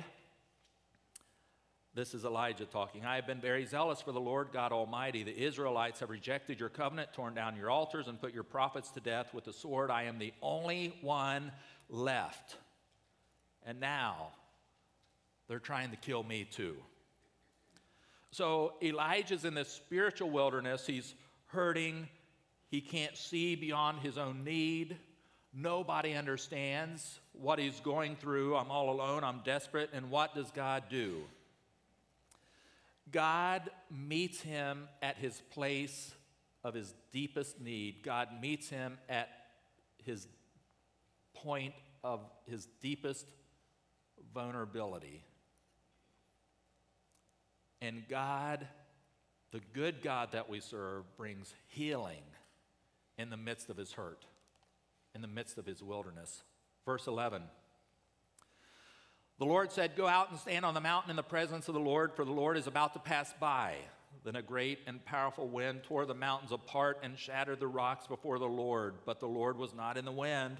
this 1.94 2.12
is 2.12 2.24
Elijah 2.24 2.64
talking. 2.64 3.04
I 3.04 3.14
have 3.14 3.26
been 3.26 3.40
very 3.40 3.64
zealous 3.64 4.00
for 4.00 4.10
the 4.10 4.20
Lord 4.20 4.48
God 4.52 4.72
Almighty. 4.72 5.22
The 5.22 5.38
Israelites 5.38 6.00
have 6.00 6.10
rejected 6.10 6.58
your 6.58 6.68
covenant, 6.68 7.12
torn 7.12 7.34
down 7.34 7.56
your 7.56 7.70
altars, 7.70 8.08
and 8.08 8.20
put 8.20 8.34
your 8.34 8.42
prophets 8.42 8.90
to 8.90 9.00
death 9.00 9.32
with 9.32 9.44
the 9.44 9.52
sword. 9.52 9.90
I 9.92 10.04
am 10.04 10.18
the 10.18 10.32
only 10.42 10.96
one 11.02 11.52
left. 11.88 12.56
And 13.64 13.78
now 13.78 14.28
they're 15.46 15.60
trying 15.60 15.90
to 15.90 15.96
kill 15.96 16.24
me 16.24 16.48
too. 16.50 16.74
So 18.32 18.72
Elijah's 18.82 19.44
in 19.44 19.54
this 19.54 19.68
spiritual 19.68 20.30
wilderness. 20.30 20.84
He's 20.88 21.14
hurting. 21.46 22.08
He 22.70 22.80
can't 22.80 23.16
see 23.16 23.54
beyond 23.54 24.00
his 24.00 24.18
own 24.18 24.42
need. 24.42 24.96
Nobody 25.54 26.14
understands 26.14 27.20
what 27.40 27.60
he's 27.60 27.78
going 27.78 28.16
through. 28.16 28.56
I'm 28.56 28.72
all 28.72 28.90
alone. 28.90 29.22
I'm 29.22 29.42
desperate. 29.44 29.90
And 29.92 30.10
what 30.10 30.34
does 30.34 30.50
God 30.50 30.82
do? 30.90 31.22
God 33.10 33.70
meets 33.90 34.40
him 34.40 34.88
at 35.02 35.16
his 35.16 35.40
place 35.50 36.12
of 36.62 36.74
his 36.74 36.94
deepest 37.12 37.60
need. 37.60 38.02
God 38.02 38.28
meets 38.40 38.68
him 38.68 38.98
at 39.08 39.28
his 40.04 40.26
point 41.34 41.74
of 42.02 42.20
his 42.46 42.66
deepest 42.80 43.26
vulnerability. 44.32 45.22
And 47.80 48.02
God, 48.08 48.66
the 49.52 49.60
good 49.74 50.02
God 50.02 50.32
that 50.32 50.48
we 50.48 50.60
serve, 50.60 51.04
brings 51.16 51.54
healing 51.68 52.22
in 53.18 53.30
the 53.30 53.36
midst 53.36 53.68
of 53.68 53.76
his 53.76 53.92
hurt, 53.92 54.24
in 55.14 55.20
the 55.20 55.28
midst 55.28 55.58
of 55.58 55.66
his 55.66 55.82
wilderness. 55.82 56.42
Verse 56.86 57.06
11. 57.06 57.42
The 59.38 59.44
Lord 59.44 59.72
said, 59.72 59.96
Go 59.96 60.06
out 60.06 60.30
and 60.30 60.38
stand 60.38 60.64
on 60.64 60.74
the 60.74 60.80
mountain 60.80 61.10
in 61.10 61.16
the 61.16 61.22
presence 61.22 61.68
of 61.68 61.74
the 61.74 61.80
Lord, 61.80 62.12
for 62.14 62.24
the 62.24 62.32
Lord 62.32 62.56
is 62.56 62.66
about 62.66 62.92
to 62.92 63.00
pass 63.00 63.34
by. 63.40 63.74
Then 64.24 64.36
a 64.36 64.42
great 64.42 64.78
and 64.86 65.04
powerful 65.04 65.48
wind 65.48 65.82
tore 65.82 66.06
the 66.06 66.14
mountains 66.14 66.52
apart 66.52 67.00
and 67.02 67.18
shattered 67.18 67.60
the 67.60 67.66
rocks 67.66 68.06
before 68.06 68.38
the 68.38 68.46
Lord. 68.46 68.94
But 69.04 69.20
the 69.20 69.26
Lord 69.26 69.58
was 69.58 69.74
not 69.74 69.98
in 69.98 70.04
the 70.04 70.12
wind. 70.12 70.58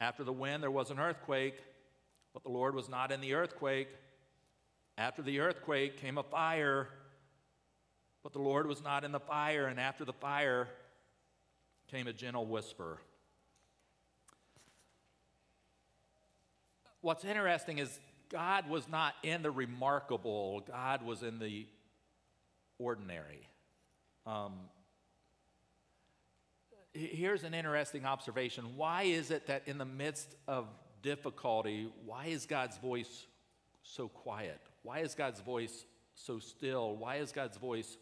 After 0.00 0.24
the 0.24 0.32
wind, 0.32 0.62
there 0.62 0.70
was 0.70 0.90
an 0.90 0.98
earthquake, 0.98 1.56
but 2.32 2.42
the 2.42 2.50
Lord 2.50 2.74
was 2.74 2.88
not 2.88 3.12
in 3.12 3.20
the 3.20 3.34
earthquake. 3.34 3.88
After 4.98 5.22
the 5.22 5.40
earthquake 5.40 5.98
came 5.98 6.18
a 6.18 6.22
fire, 6.22 6.88
but 8.22 8.32
the 8.32 8.40
Lord 8.40 8.66
was 8.66 8.82
not 8.82 9.04
in 9.04 9.12
the 9.12 9.20
fire. 9.20 9.66
And 9.66 9.78
after 9.78 10.04
the 10.04 10.12
fire 10.12 10.68
came 11.88 12.08
a 12.08 12.12
gentle 12.12 12.46
whisper. 12.46 12.98
What's 17.04 17.24
interesting 17.24 17.78
is 17.78 18.00
God 18.30 18.68
was 18.68 18.88
not 18.88 19.14
in 19.22 19.42
the 19.42 19.50
remarkable, 19.50 20.60
God 20.66 21.04
was 21.04 21.22
in 21.22 21.38
the 21.38 21.66
ordinary. 22.78 23.46
Um, 24.26 24.54
here's 26.94 27.44
an 27.44 27.52
interesting 27.52 28.06
observation. 28.06 28.76
Why 28.76 29.02
is 29.02 29.30
it 29.30 29.46
that 29.48 29.62
in 29.66 29.76
the 29.76 29.84
midst 29.84 30.34
of 30.48 30.66
difficulty, 31.02 31.92
why 32.06 32.26
is 32.26 32.46
God's 32.46 32.78
voice 32.78 33.26
so 33.82 34.08
quiet? 34.08 34.60
Why 34.82 35.00
is 35.00 35.14
God's 35.14 35.40
voice 35.40 35.84
so 36.14 36.38
still? 36.38 36.96
Why 36.96 37.16
is 37.16 37.32
God's 37.32 37.58
voice 37.58 37.98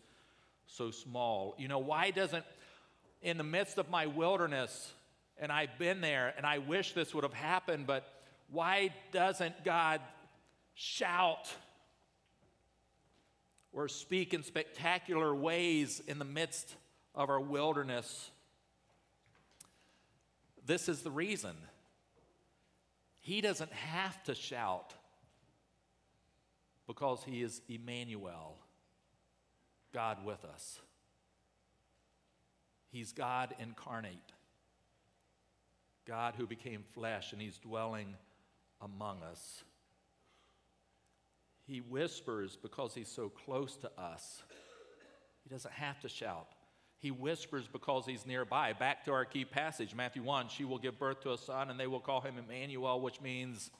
so 0.66 0.92
small? 0.92 1.56
You 1.58 1.66
know, 1.66 1.80
why 1.80 2.12
doesn't, 2.12 2.44
in 3.20 3.36
the 3.36 3.44
midst 3.44 3.78
of 3.78 3.90
my 3.90 4.06
wilderness, 4.06 4.92
and 5.38 5.50
I've 5.50 5.76
been 5.76 6.00
there, 6.00 6.32
and 6.36 6.46
I 6.46 6.58
wish 6.58 6.92
this 6.92 7.12
would 7.14 7.24
have 7.24 7.34
happened, 7.34 7.88
but 7.88 8.06
why 8.52 8.90
doesn't 9.12 9.64
God 9.64 10.00
shout 10.74 11.52
or 13.72 13.88
speak 13.88 14.34
in 14.34 14.42
spectacular 14.42 15.34
ways 15.34 16.02
in 16.06 16.18
the 16.18 16.24
midst 16.24 16.76
of 17.14 17.30
our 17.30 17.40
wilderness? 17.40 18.30
This 20.66 20.88
is 20.88 21.00
the 21.00 21.10
reason. 21.10 21.56
He 23.20 23.40
doesn't 23.40 23.72
have 23.72 24.22
to 24.24 24.34
shout 24.34 24.94
because 26.86 27.24
he 27.24 27.42
is 27.42 27.62
Emmanuel, 27.68 28.56
God 29.94 30.24
with 30.24 30.44
us. 30.44 30.78
He's 32.90 33.12
God 33.12 33.54
incarnate, 33.58 34.32
God 36.06 36.34
who 36.36 36.46
became 36.46 36.84
flesh, 36.92 37.32
and 37.32 37.40
he's 37.40 37.56
dwelling 37.56 38.14
among 38.82 39.22
us. 39.22 39.62
He 41.66 41.80
whispers 41.80 42.56
because 42.60 42.94
he's 42.94 43.08
so 43.08 43.28
close 43.28 43.76
to 43.78 43.90
us. 43.98 44.42
He 45.44 45.50
doesn't 45.50 45.72
have 45.74 46.00
to 46.00 46.08
shout. 46.08 46.48
He 46.98 47.10
whispers 47.10 47.66
because 47.66 48.06
he's 48.06 48.26
nearby. 48.26 48.72
Back 48.72 49.04
to 49.06 49.12
our 49.12 49.24
key 49.24 49.44
passage, 49.44 49.94
Matthew 49.94 50.22
1 50.22 50.48
She 50.48 50.64
will 50.64 50.78
give 50.78 50.98
birth 50.98 51.20
to 51.22 51.32
a 51.32 51.38
son, 51.38 51.70
and 51.70 51.78
they 51.78 51.86
will 51.86 52.00
call 52.00 52.20
him 52.20 52.34
Emmanuel, 52.38 53.00
which 53.00 53.20
means 53.20 53.70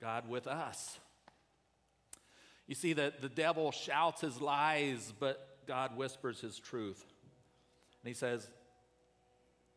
God 0.00 0.28
with 0.28 0.46
us. 0.46 0.98
You 2.66 2.74
see, 2.74 2.92
that 2.94 3.20
the 3.20 3.28
devil 3.28 3.72
shouts 3.72 4.20
his 4.20 4.40
lies, 4.40 5.12
but 5.18 5.58
God 5.66 5.96
whispers 5.96 6.40
his 6.40 6.58
truth. 6.58 7.04
And 8.02 8.08
he 8.08 8.14
says, 8.14 8.48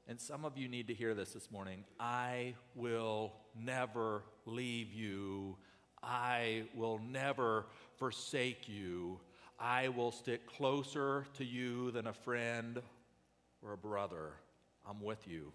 and 0.08 0.22
some 0.22 0.46
of 0.46 0.58
you 0.58 0.70
need 0.70 0.88
to 0.88 0.94
hear 0.94 1.14
this 1.14 1.34
this 1.34 1.52
morning 1.52 1.84
I 2.00 2.56
will 2.76 3.34
never 3.62 4.24
leave 4.46 4.94
you. 4.94 5.58
I 6.02 6.64
will 6.76 7.00
never 7.00 7.66
forsake 7.98 8.70
you. 8.70 9.20
I 9.60 9.90
will 9.90 10.12
stick 10.12 10.46
closer 10.46 11.26
to 11.38 11.44
you 11.46 11.92
than 11.92 12.08
a 12.08 12.14
friend 12.14 12.82
or 13.64 13.74
a 13.74 13.78
brother. 13.78 14.34
I'm 14.88 15.02
with 15.02 15.28
you. 15.28 15.52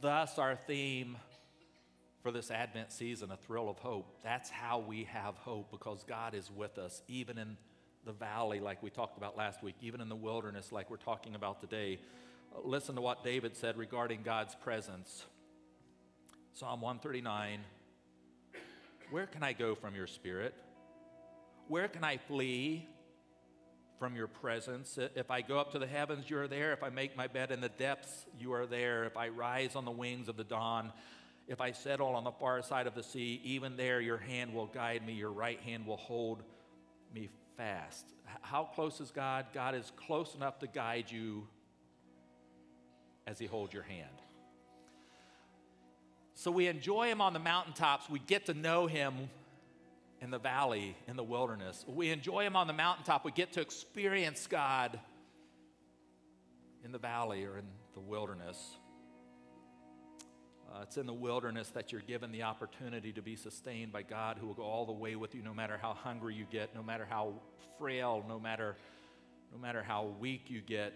Thus, 0.00 0.38
our 0.38 0.56
theme 0.56 1.16
for 2.22 2.32
this 2.32 2.50
Advent 2.50 2.92
season, 2.92 3.30
a 3.30 3.36
thrill 3.36 3.70
of 3.70 3.78
hope. 3.78 4.18
That's 4.22 4.50
how 4.50 4.80
we 4.80 5.04
have 5.04 5.36
hope 5.36 5.70
because 5.70 6.04
God 6.04 6.34
is 6.34 6.50
with 6.50 6.76
us, 6.76 7.02
even 7.08 7.38
in 7.38 7.56
the 8.04 8.12
valley, 8.12 8.60
like 8.60 8.82
we 8.82 8.90
talked 8.90 9.16
about 9.16 9.36
last 9.36 9.62
week, 9.62 9.76
even 9.80 10.00
in 10.00 10.08
the 10.08 10.16
wilderness, 10.16 10.72
like 10.72 10.90
we're 10.90 10.96
talking 10.96 11.34
about 11.34 11.60
today. 11.60 12.00
Listen 12.64 12.94
to 12.96 13.00
what 13.00 13.24
David 13.24 13.56
said 13.56 13.76
regarding 13.76 14.22
God's 14.22 14.54
presence. 14.54 15.24
Psalm 16.52 16.80
139 16.80 17.60
Where 19.10 19.26
can 19.26 19.42
I 19.42 19.52
go 19.52 19.74
from 19.74 19.94
your 19.94 20.06
spirit? 20.06 20.54
Where 21.68 21.88
can 21.88 22.02
I 22.02 22.16
flee 22.16 22.88
from 23.98 24.16
your 24.16 24.26
presence? 24.26 24.98
If 25.14 25.30
I 25.30 25.42
go 25.42 25.58
up 25.58 25.72
to 25.72 25.78
the 25.78 25.86
heavens, 25.86 26.28
you 26.30 26.38
are 26.38 26.48
there. 26.48 26.72
If 26.72 26.82
I 26.82 26.88
make 26.88 27.16
my 27.16 27.26
bed 27.26 27.50
in 27.50 27.60
the 27.60 27.68
depths, 27.68 28.26
you 28.38 28.52
are 28.52 28.66
there. 28.66 29.04
If 29.04 29.16
I 29.16 29.28
rise 29.28 29.76
on 29.76 29.84
the 29.84 29.90
wings 29.90 30.28
of 30.28 30.36
the 30.36 30.44
dawn, 30.44 30.92
if 31.46 31.60
I 31.60 31.72
settle 31.72 32.08
on 32.08 32.24
the 32.24 32.32
far 32.32 32.62
side 32.62 32.86
of 32.86 32.94
the 32.94 33.02
sea, 33.02 33.40
even 33.44 33.76
there 33.76 34.00
your 34.00 34.18
hand 34.18 34.52
will 34.52 34.66
guide 34.66 35.06
me, 35.06 35.12
your 35.12 35.32
right 35.32 35.60
hand 35.60 35.86
will 35.86 35.96
hold 35.96 36.42
me 37.14 37.28
fast. 37.56 38.06
How 38.42 38.64
close 38.64 39.00
is 39.00 39.10
God? 39.10 39.46
God 39.52 39.74
is 39.74 39.92
close 39.96 40.34
enough 40.34 40.58
to 40.60 40.66
guide 40.66 41.10
you 41.10 41.46
as 43.28 43.38
He 43.38 43.46
holds 43.46 43.74
your 43.74 43.82
hand. 43.82 44.08
So 46.34 46.50
we 46.50 46.66
enjoy 46.66 47.08
Him 47.08 47.20
on 47.20 47.32
the 47.32 47.38
mountaintops. 47.38 48.08
We 48.08 48.20
get 48.20 48.46
to 48.46 48.54
know 48.54 48.86
Him 48.86 49.28
in 50.20 50.30
the 50.30 50.38
valley, 50.38 50.96
in 51.06 51.16
the 51.16 51.22
wilderness. 51.22 51.84
We 51.86 52.10
enjoy 52.10 52.44
Him 52.44 52.56
on 52.56 52.66
the 52.66 52.72
mountaintop. 52.72 53.24
We 53.24 53.32
get 53.32 53.52
to 53.52 53.60
experience 53.60 54.46
God 54.46 54.98
in 56.84 56.90
the 56.92 56.98
valley 56.98 57.44
or 57.44 57.58
in 57.58 57.66
the 57.94 58.00
wilderness. 58.00 58.76
Uh, 60.72 60.82
it's 60.82 60.96
in 60.96 61.06
the 61.06 61.12
wilderness 61.12 61.70
that 61.70 61.92
you're 61.92 62.02
given 62.02 62.30
the 62.30 62.42
opportunity 62.42 63.12
to 63.12 63.22
be 63.22 63.36
sustained 63.36 63.92
by 63.92 64.02
God 64.02 64.38
who 64.38 64.46
will 64.46 64.54
go 64.54 64.62
all 64.62 64.86
the 64.86 64.92
way 64.92 65.16
with 65.16 65.34
you 65.34 65.42
no 65.42 65.54
matter 65.54 65.78
how 65.80 65.94
hungry 65.94 66.34
you 66.34 66.46
get, 66.50 66.74
no 66.74 66.82
matter 66.82 67.06
how 67.08 67.32
frail, 67.78 68.24
no 68.28 68.38
matter, 68.38 68.76
no 69.52 69.58
matter 69.58 69.82
how 69.82 70.14
weak 70.18 70.42
you 70.48 70.60
get. 70.60 70.92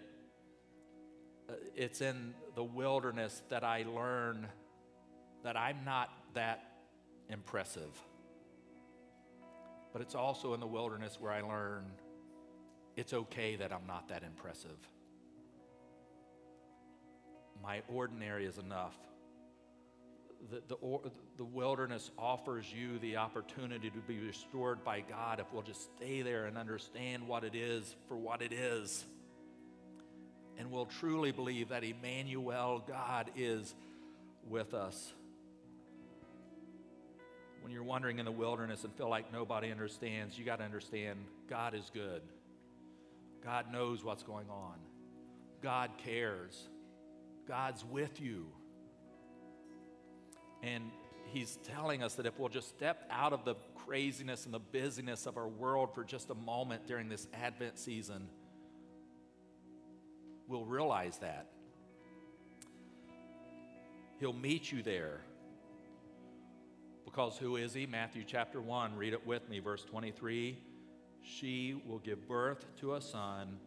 It's 1.75 2.01
in 2.01 2.33
the 2.55 2.63
wilderness 2.63 3.41
that 3.49 3.63
I 3.63 3.83
learn 3.83 4.47
that 5.43 5.57
I'm 5.57 5.83
not 5.85 6.09
that 6.33 6.63
impressive. 7.29 7.99
But 9.91 10.01
it's 10.01 10.15
also 10.15 10.53
in 10.53 10.59
the 10.59 10.67
wilderness 10.67 11.17
where 11.19 11.31
I 11.31 11.41
learn 11.41 11.85
it's 12.95 13.13
okay 13.13 13.55
that 13.55 13.71
I'm 13.71 13.87
not 13.87 14.09
that 14.09 14.23
impressive. 14.23 14.77
My 17.61 17.81
ordinary 17.87 18.45
is 18.45 18.57
enough. 18.57 18.95
The, 20.51 20.61
the, 20.67 20.75
or, 20.75 21.01
the 21.37 21.45
wilderness 21.45 22.11
offers 22.17 22.65
you 22.71 22.99
the 22.99 23.17
opportunity 23.17 23.89
to 23.89 23.99
be 23.99 24.19
restored 24.19 24.83
by 24.83 25.01
God 25.01 25.39
if 25.39 25.45
we'll 25.53 25.61
just 25.61 25.89
stay 25.95 26.21
there 26.21 26.45
and 26.45 26.57
understand 26.57 27.27
what 27.27 27.43
it 27.43 27.55
is 27.55 27.95
for 28.07 28.17
what 28.17 28.41
it 28.41 28.51
is. 28.51 29.05
And 30.57 30.71
we'll 30.71 30.85
truly 30.85 31.31
believe 31.31 31.69
that 31.69 31.83
Immanuel, 31.83 32.83
God, 32.87 33.31
is 33.35 33.73
with 34.49 34.73
us. 34.73 35.13
When 37.61 37.71
you're 37.71 37.83
wandering 37.83 38.19
in 38.19 38.25
the 38.25 38.31
wilderness 38.31 38.83
and 38.83 38.93
feel 38.93 39.09
like 39.09 39.31
nobody 39.31 39.71
understands, 39.71 40.37
you 40.37 40.43
got 40.43 40.57
to 40.57 40.65
understand 40.65 41.19
God 41.49 41.73
is 41.73 41.89
good. 41.93 42.21
God 43.43 43.71
knows 43.71 44.03
what's 44.03 44.23
going 44.23 44.49
on. 44.49 44.75
God 45.61 45.91
cares. 45.97 46.67
God's 47.47 47.83
with 47.85 48.21
you. 48.21 48.47
And 50.61 50.91
He's 51.31 51.57
telling 51.63 52.03
us 52.03 52.15
that 52.15 52.25
if 52.25 52.37
we'll 52.37 52.49
just 52.49 52.69
step 52.69 53.07
out 53.09 53.33
of 53.33 53.43
the 53.43 53.55
craziness 53.75 54.45
and 54.45 54.53
the 54.53 54.59
busyness 54.59 55.25
of 55.25 55.37
our 55.37 55.47
world 55.47 55.93
for 55.95 56.03
just 56.03 56.29
a 56.29 56.35
moment 56.35 56.85
during 56.85 57.09
this 57.09 57.27
Advent 57.33 57.79
season, 57.79 58.27
we'll 60.47 60.65
realize 60.65 61.17
that. 61.19 61.47
He'll 64.19 64.33
meet 64.33 64.71
you 64.71 64.83
there. 64.83 65.21
Because 67.05 67.37
who 67.37 67.57
is 67.57 67.73
He? 67.73 67.85
Matthew 67.85 68.23
chapter 68.25 68.61
1, 68.61 68.95
read 68.95 69.13
it 69.13 69.25
with 69.25 69.49
me, 69.49 69.59
verse 69.59 69.83
23 69.83 70.57
she 71.23 71.81
will 71.87 71.99
give 71.99 72.27
birth 72.27 72.65
to 72.81 72.95
a 72.95 73.01
son, 73.01 73.57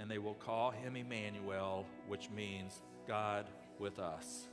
and 0.00 0.10
they 0.10 0.18
will 0.18 0.34
call 0.34 0.70
him 0.70 0.96
Immanuel, 0.96 1.86
which 2.08 2.30
means 2.30 2.80
God 3.06 3.46
with 3.78 3.98
us. 3.98 4.48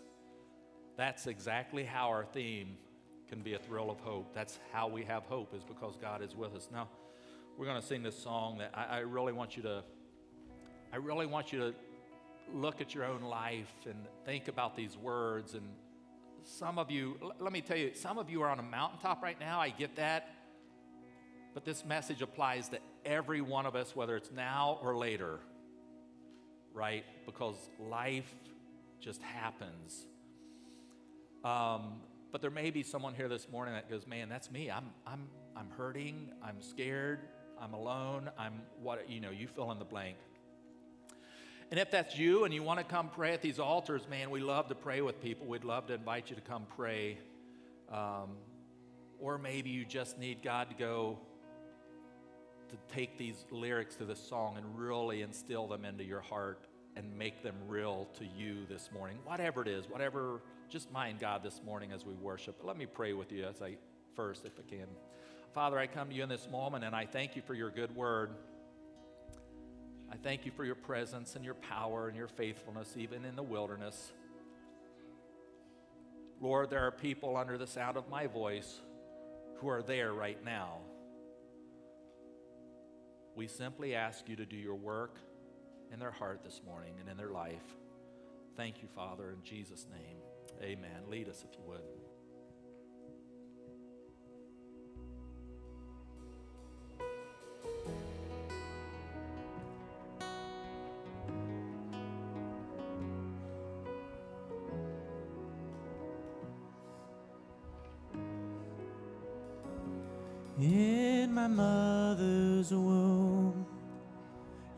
That's 0.98 1.28
exactly 1.28 1.86
how 1.86 2.10
our 2.10 2.26
theme 2.26 2.78
can 3.30 3.42
be 3.42 3.54
a 3.54 3.60
thrill 3.60 3.90
of 3.90 4.00
hope. 4.02 4.34
That's 4.34 4.60
how 4.74 4.88
we 4.88 5.06
have 5.06 5.24
hope, 5.24 5.54
is 5.56 5.64
because 5.64 5.96
God 5.96 6.22
is 6.22 6.36
with 6.36 6.54
us. 6.56 6.68
Now, 6.72 6.90
we're 7.58 7.66
going 7.66 7.80
to 7.80 7.86
sing 7.88 8.04
this 8.04 8.18
song 8.22 8.58
that 8.58 8.72
I, 8.74 8.98
I 8.98 9.00
really 9.00 9.34
want 9.34 9.56
you 9.56 9.64
to. 9.64 9.84
I 10.92 10.98
really 10.98 11.28
want 11.28 11.54
you 11.54 11.60
to 11.60 11.74
look 12.54 12.82
at 12.82 12.96
your 12.96 13.06
own 13.06 13.22
life 13.22 13.72
and 13.86 14.08
think 14.26 14.48
about 14.48 14.76
these 14.76 14.98
words. 14.98 15.54
And 15.54 15.68
some 16.44 16.80
of 16.80 16.90
you, 16.90 17.18
let 17.40 17.54
me 17.54 17.62
tell 17.62 17.78
you, 17.78 17.92
some 17.94 18.18
of 18.18 18.30
you 18.30 18.42
are 18.42 18.50
on 18.50 18.60
a 18.60 18.64
mountaintop 18.64 19.22
right 19.22 19.40
now. 19.40 19.60
I 19.60 19.70
get 19.70 19.96
that. 19.98 20.30
But 21.54 21.64
this 21.66 21.86
message 21.86 22.22
applies 22.22 22.70
to 22.70 22.80
every 23.06 23.42
one 23.42 23.66
of 23.66 23.76
us, 23.76 23.96
whether 23.96 24.16
it's 24.16 24.32
now 24.32 24.80
or 24.82 24.98
later, 24.98 25.40
right? 26.74 27.04
Because 27.26 27.56
life 27.80 28.32
just 29.00 29.22
happens. 29.22 30.06
Um, 31.44 32.02
but 32.32 32.42
there 32.42 32.52
may 32.52 32.70
be 32.70 32.84
someone 32.84 33.14
here 33.14 33.28
this 33.28 33.48
morning 33.50 33.74
that 33.74 33.90
goes, 33.90 34.06
"Man, 34.06 34.30
that's 34.30 34.52
me. 34.52 34.70
I'm, 34.70 34.92
I'm, 35.08 35.28
I'm 35.56 35.70
hurting. 35.72 36.32
I'm 36.44 36.62
scared. 36.62 37.22
I'm 37.60 37.74
alone. 37.74 38.30
I'm 38.38 38.62
what 38.82 39.10
you 39.10 39.20
know. 39.20 39.32
You 39.32 39.48
fill 39.48 39.72
in 39.72 39.80
the 39.80 39.86
blank." 39.86 40.18
And 41.72 41.80
if 41.80 41.92
that's 41.92 42.18
you 42.18 42.46
and 42.46 42.54
you 42.54 42.64
want 42.64 42.80
to 42.80 42.84
come 42.84 43.10
pray 43.10 43.34
at 43.34 43.44
these 43.44 43.60
altars, 43.60 44.02
man, 44.10 44.32
we 44.32 44.40
love 44.40 44.70
to 44.70 44.76
pray 44.76 45.02
with 45.02 45.22
people. 45.22 45.46
We'd 45.46 45.64
love 45.64 45.86
to 45.88 45.94
invite 45.94 46.32
you 46.32 46.36
to 46.36 46.42
come 46.42 46.66
pray. 46.76 47.20
Um, 47.92 48.38
or 49.20 49.38
maybe 49.38 49.70
you 49.70 49.86
just 49.86 50.18
need 50.18 50.42
God 50.42 50.70
to 50.70 50.76
go 50.76 51.20
to 52.70 52.96
take 52.96 53.18
these 53.18 53.46
lyrics 53.52 53.96
to 53.96 54.06
this 54.06 54.20
song 54.20 54.58
and 54.58 54.80
really 54.80 55.22
instill 55.22 55.68
them 55.68 55.86
into 55.86 56.04
your 56.04 56.22
heart 56.22 56.66
and 56.96 57.18
make 57.18 57.44
them 57.44 57.56
real 57.68 58.08
to 58.18 58.26
you 58.26 58.66
this 58.68 58.90
morning. 58.92 59.20
Whatever 59.24 59.62
it 59.62 59.68
is, 59.68 59.88
whatever, 59.88 60.42
just 60.70 60.92
mind 60.92 61.20
God 61.20 61.44
this 61.44 61.62
morning 61.64 61.92
as 61.92 62.04
we 62.04 62.14
worship. 62.16 62.56
But 62.60 62.68
let 62.68 62.78
me 62.78 62.88
pray 62.88 63.14
with 63.14 63.32
you 63.32 63.46
as 63.46 63.62
I 63.62 63.78
first, 64.16 64.46
if 64.46 64.54
I 64.58 64.70
can. 64.70 64.88
Father, 65.54 65.78
I 65.78 65.88
come 65.88 66.10
to 66.10 66.16
you 66.16 66.24
in 66.24 66.30
this 66.30 66.48
moment 66.52 66.84
and 66.84 66.96
I 66.96 67.06
thank 67.06 67.36
you 67.36 67.42
for 67.46 67.54
your 67.54 67.70
good 67.70 67.96
word. 67.96 68.32
I 70.12 70.16
thank 70.16 70.46
you 70.46 70.52
for 70.52 70.66
your 70.66 70.76
presence 70.76 71.36
and 71.36 71.46
your 71.46 71.54
power 71.54 72.08
and 72.08 72.18
your 72.18 72.28
faithfulness, 72.28 72.96
even 72.98 73.26
in 73.26 73.36
the 73.36 73.44
wilderness. 73.44 74.12
Lord, 76.42 76.70
there 76.70 76.86
are 76.86 76.92
people 76.92 77.38
under 77.38 77.58
the 77.58 77.68
sound 77.68 77.98
of 77.98 78.10
my 78.10 78.28
voice 78.28 78.82
who 79.58 79.70
are 79.70 79.84
there 79.84 80.14
right 80.14 80.44
now 80.44 80.80
we 83.40 83.48
simply 83.48 83.96
ask 83.96 84.28
you 84.28 84.36
to 84.36 84.46
do 84.46 84.58
your 84.58 84.76
work 84.76 85.16
in 85.94 86.00
their 86.00 86.12
heart 86.12 86.42
this 86.44 86.60
morning 86.66 86.96
and 87.00 87.08
in 87.08 87.16
their 87.16 87.30
life. 87.30 87.64
Thank 88.58 88.82
you, 88.82 88.90
Father, 88.94 89.30
in 89.30 89.42
Jesus' 89.44 89.88
name. 89.90 90.18
Amen. 90.62 91.10
Lead 91.10 91.30
us 91.30 91.46
if 91.50 91.58
you 91.58 91.64
would. 91.66 91.99
Mother's 112.72 112.86
womb, 112.86 113.66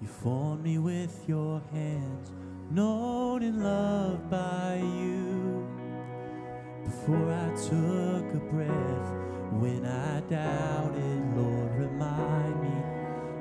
you 0.01 0.07
formed 0.07 0.63
me 0.63 0.77
with 0.77 1.27
your 1.27 1.61
hands, 1.71 2.31
known 2.69 3.43
and 3.43 3.63
loved 3.63 4.29
by 4.29 4.81
you. 4.81 5.67
Before 6.83 7.31
I 7.31 7.49
took 7.55 8.33
a 8.33 8.39
breath, 8.51 9.13
when 9.59 9.85
I 9.85 10.21
doubted, 10.21 11.35
Lord, 11.35 11.71
remind 11.77 12.61
me 12.61 12.75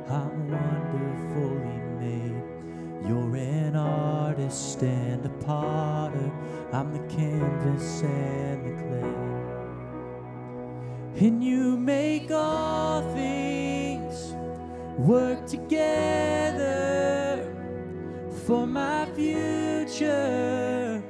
I'm 0.08 0.50
wonderfully 0.50 1.80
made. 2.00 3.08
You're 3.08 3.36
an 3.36 3.76
artist 3.76 4.82
and 4.82 5.24
a 5.24 5.44
potter, 5.44 6.32
I'm 6.72 6.92
the 6.92 7.14
canvas 7.14 8.02
and 8.02 8.64
the 8.66 8.82
clay 8.82 9.30
and 11.22 11.44
you 11.44 11.76
make 11.76 12.30
all 12.30 13.02
things 13.12 13.39
work 15.00 15.46
together 15.46 16.68
for 18.44 18.66
my 18.66 19.06
future 19.16 21.02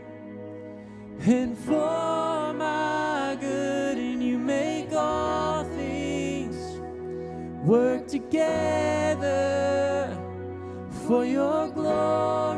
and 1.26 1.59
for 1.59 2.53
my 2.53 3.37
good 3.40 3.98
and 3.98 4.22
you 4.22 4.38
make 4.38 4.92
all 4.92 5.64
things 5.64 6.79
work 7.66 8.07
together 8.07 9.29
for 11.09 11.24
your 11.24 11.68
glory 11.70 12.50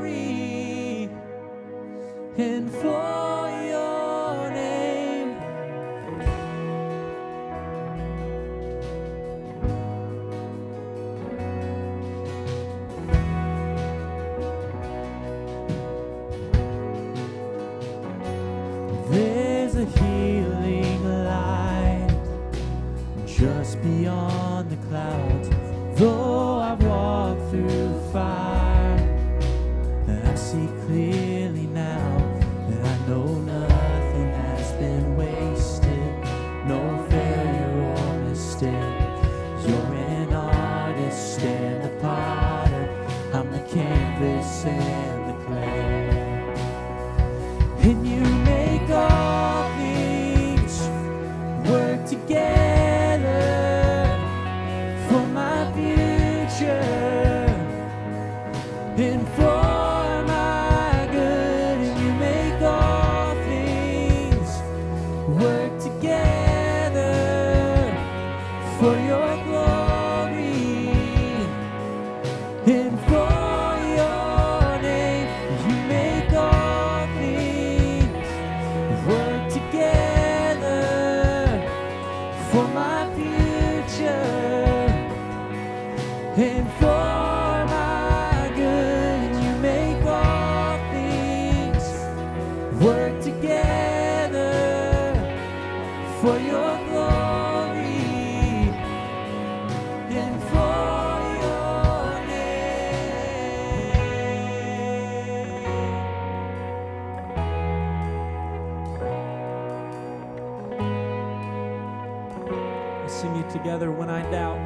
sing 113.12 113.36
it 113.36 113.50
together 113.50 113.92
when 113.92 114.08
I 114.08 114.22
doubt. 114.30 114.58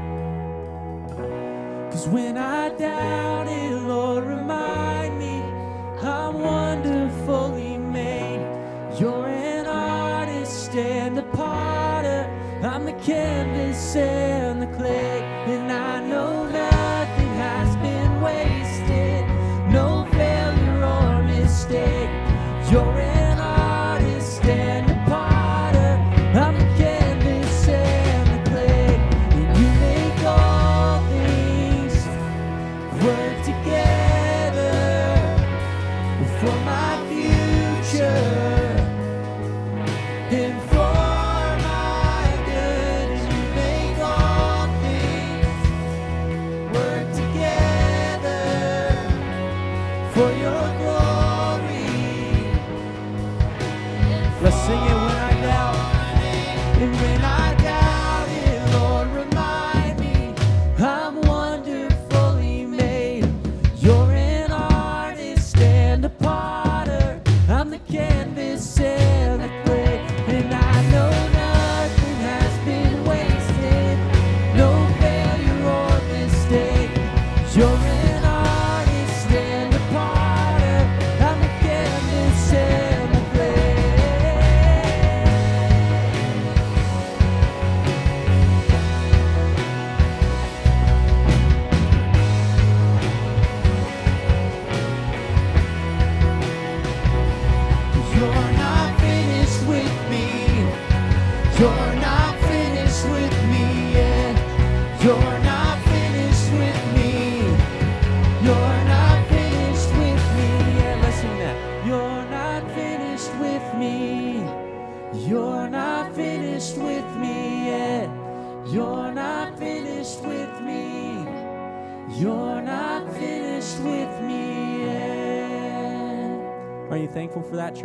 Cause 1.90 2.06
when 2.08 2.38
I 2.38 2.68
doubt 2.70 3.48
it, 3.48 3.72
Lord, 3.72 4.24
remind 4.24 5.18
me 5.18 5.42
I'm 6.00 6.40
wonderfully 6.40 7.76
made. 7.76 8.40
You're 9.00 9.26
an 9.26 9.66
artist 9.66 10.72
and 10.74 11.18
a 11.18 11.22
potter, 11.22 12.30
I'm 12.62 12.84
the 12.84 12.92
canvas. 12.92 13.96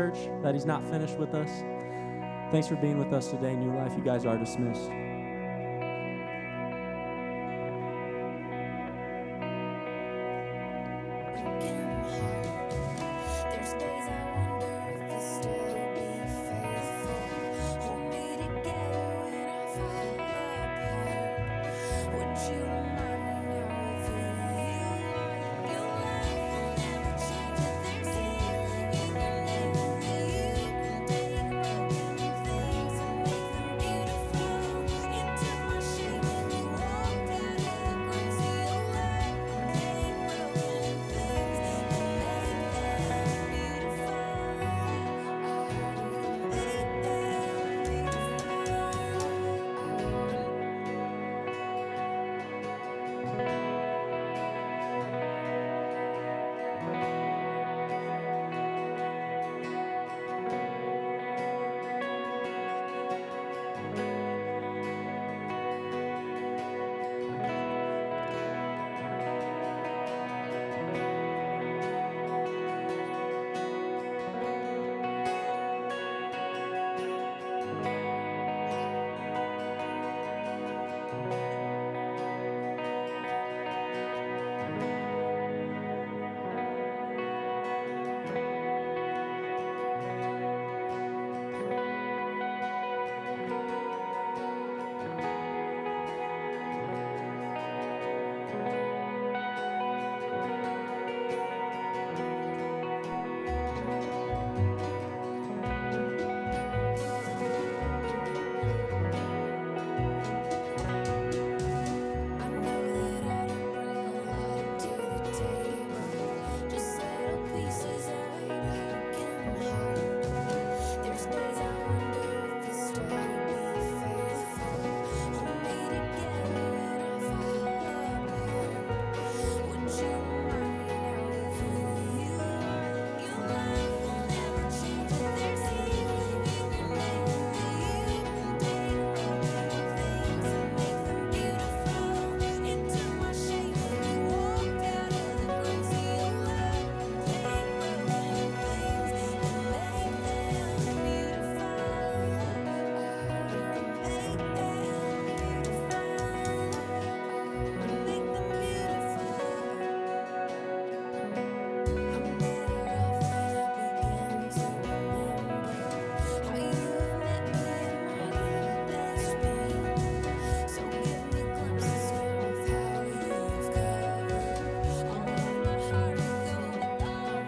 church, 0.02 0.30
that 0.42 0.54
He's 0.54 0.66
not 0.66 0.84
finished 0.84 1.18
with 1.18 1.34
us. 1.36 1.50
Thanks 2.52 2.68
for 2.68 2.76
being 2.76 2.98
with 2.98 3.14
us 3.14 3.30
today, 3.30 3.56
New 3.56 3.76
Life. 3.76 3.94
You 3.96 4.04
guys 4.04 4.26
are 4.26 4.38
dismissed. 4.38 4.90